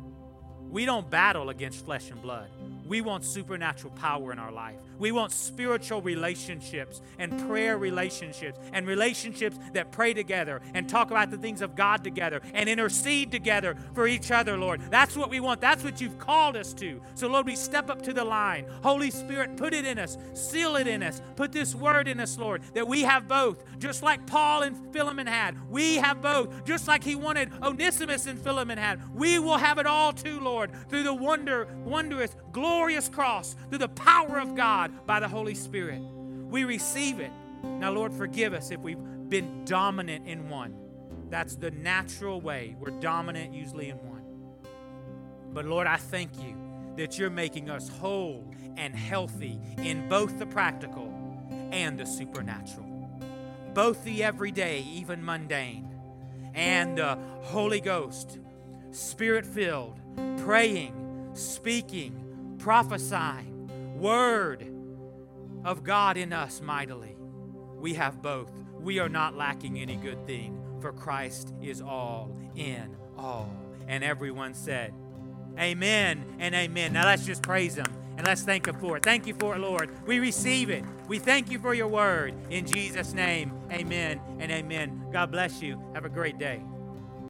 We 0.72 0.86
don't 0.86 1.08
battle 1.08 1.52
against 1.52 1.86
flesh 1.86 2.10
and 2.10 2.20
blood. 2.20 2.50
We 2.86 3.02
want 3.02 3.26
supernatural 3.26 3.94
power 3.94 4.32
in 4.32 4.40
our 4.40 4.52
life. 4.52 4.76
We 5.00 5.12
want 5.12 5.32
spiritual 5.32 6.02
relationships 6.02 7.02
and 7.18 7.48
prayer 7.48 7.78
relationships 7.78 8.60
and 8.74 8.88
relationships 8.88 9.58
that 9.74 9.92
pray 9.92 10.14
together 10.14 10.62
and 10.74 10.88
talk 10.88 11.12
about 11.12 11.32
the 11.32 11.38
things 11.38 11.62
of 11.62 11.76
God 11.76 12.04
together 12.04 12.42
and 12.54 12.70
intercede 12.70 13.32
together 13.32 13.76
for 13.94 14.08
each 14.08 14.32
other, 14.32 14.58
Lord. 14.58 14.82
That's 14.90 15.18
what 15.18 15.30
we 15.30 15.40
want. 15.40 15.62
That's 15.62 15.84
what 15.84 16.00
you've 16.00 16.20
called 16.20 16.56
us 16.56 16.74
to. 16.76 17.02
So, 17.16 17.28
Lord, 17.28 17.46
we 17.46 17.56
step 17.56 17.90
up 17.90 18.02
to 18.04 18.14
the 18.14 18.24
line. 18.24 18.66
Holy 18.84 19.12
Spirit, 19.12 19.58
put 19.58 19.74
it 19.74 19.86
in 19.86 19.98
us, 19.98 20.18
seal 20.34 20.76
it 20.76 20.88
in 20.88 21.02
us, 21.02 21.22
put 21.36 21.52
this 21.52 21.74
word 21.74 22.08
in 22.08 22.20
us, 22.20 22.38
Lord, 22.38 22.62
that 22.74 22.88
we 22.88 23.02
have 23.02 23.28
both, 23.28 23.64
just 23.80 24.04
like 24.04 24.26
Paul 24.28 24.64
and 24.64 24.94
Philemon 24.94 25.28
had. 25.28 25.70
We 25.70 25.96
have 25.96 26.22
both, 26.22 26.66
just 26.66 26.88
like 26.88 27.04
he 27.04 27.16
wanted 27.16 27.52
Onesimus 27.62 28.28
and 28.28 28.40
Philemon 28.40 28.78
had. 28.78 29.02
We 29.16 29.40
will 29.40 29.58
have 29.58 29.80
it 29.80 29.86
all 29.88 30.14
too, 30.14 30.40
Lord, 30.40 30.72
through 30.90 31.04
the 31.04 31.14
wonder, 31.14 31.68
wondrous, 31.84 32.36
glorious 32.76 33.08
cross, 33.08 33.56
through 33.70 33.78
the 33.78 33.88
power 33.88 34.38
of 34.38 34.54
God 34.54 35.08
by 35.08 35.22
the 35.22 35.28
Holy 35.30 35.56
Spirit. 35.56 36.02
We 36.02 36.66
receive 36.66 37.22
it. 37.22 37.32
Now, 37.64 37.90
Lord, 37.92 38.14
forgive 38.14 38.54
us 38.54 38.70
if 38.70 38.82
we've 38.82 39.00
been 39.30 39.64
dominant 39.64 40.28
in 40.28 40.50
one. 40.50 40.76
That's 41.30 41.56
the 41.56 41.72
natural 41.72 42.42
way. 42.42 42.76
We're 42.78 43.00
dominant 43.00 43.54
usually 43.54 43.90
in 43.90 43.98
one. 44.00 44.24
But 45.54 45.64
Lord, 45.64 45.88
I 45.88 45.96
thank 45.96 46.38
you 46.38 46.58
that 46.98 47.18
you're 47.18 47.30
making 47.30 47.70
us 47.70 47.88
whole 47.88 48.54
and 48.76 48.94
healthy 48.94 49.58
in 49.78 50.10
both 50.10 50.38
the 50.38 50.46
practical 50.46 51.14
and 51.72 51.98
the 51.98 52.06
supernatural, 52.06 52.86
both 53.74 54.04
the 54.04 54.22
everyday, 54.22 54.82
even 54.82 55.24
mundane, 55.24 55.88
and 56.54 56.98
the 56.98 57.18
Holy 57.42 57.80
Ghost, 57.80 58.38
spirit 58.92 59.46
filled, 59.46 59.98
praying, 60.40 61.32
speaking, 61.36 62.25
prophesying, 62.66 63.70
word 63.96 64.66
of 65.64 65.84
God 65.84 66.18
in 66.18 66.34
us 66.34 66.62
mightily. 66.62 67.16
We 67.78 67.94
have 67.94 68.24
both. 68.24 68.52
We 68.80 68.98
are 68.98 69.08
not 69.08 69.38
lacking 69.38 69.78
any 69.78 69.98
good 69.98 70.26
thing, 70.26 70.60
for 70.82 70.92
Christ 70.92 71.54
is 71.62 71.80
all 71.80 72.36
in 72.56 72.96
all. 73.20 73.56
And 73.88 74.04
everyone 74.04 74.56
said, 74.56 74.96
Amen 75.60 76.26
and 76.40 76.56
amen. 76.56 76.92
Now 76.92 77.06
let's 77.06 77.24
just 77.24 77.44
praise 77.44 77.76
Him 77.76 77.86
and 78.18 78.26
let's 78.26 78.42
thank 78.42 78.68
Him 78.68 78.80
for 78.80 78.98
it. 78.98 79.04
Thank 79.04 79.28
you 79.28 79.36
for 79.36 79.56
it, 79.56 79.60
Lord. 79.60 79.92
We 80.08 80.18
receive 80.18 80.72
it. 80.72 80.84
We 81.08 81.20
thank 81.20 81.52
you 81.52 81.60
for 81.60 81.76
your 81.76 81.88
word. 81.88 82.34
In 82.50 82.66
Jesus' 82.66 83.14
name, 83.14 83.52
amen 83.72 84.20
and 84.40 84.52
amen. 84.52 85.06
God 85.14 85.30
bless 85.30 85.62
you. 85.62 85.80
Have 85.94 86.06
a 86.06 86.10
great 86.10 86.40
day. 86.40 86.64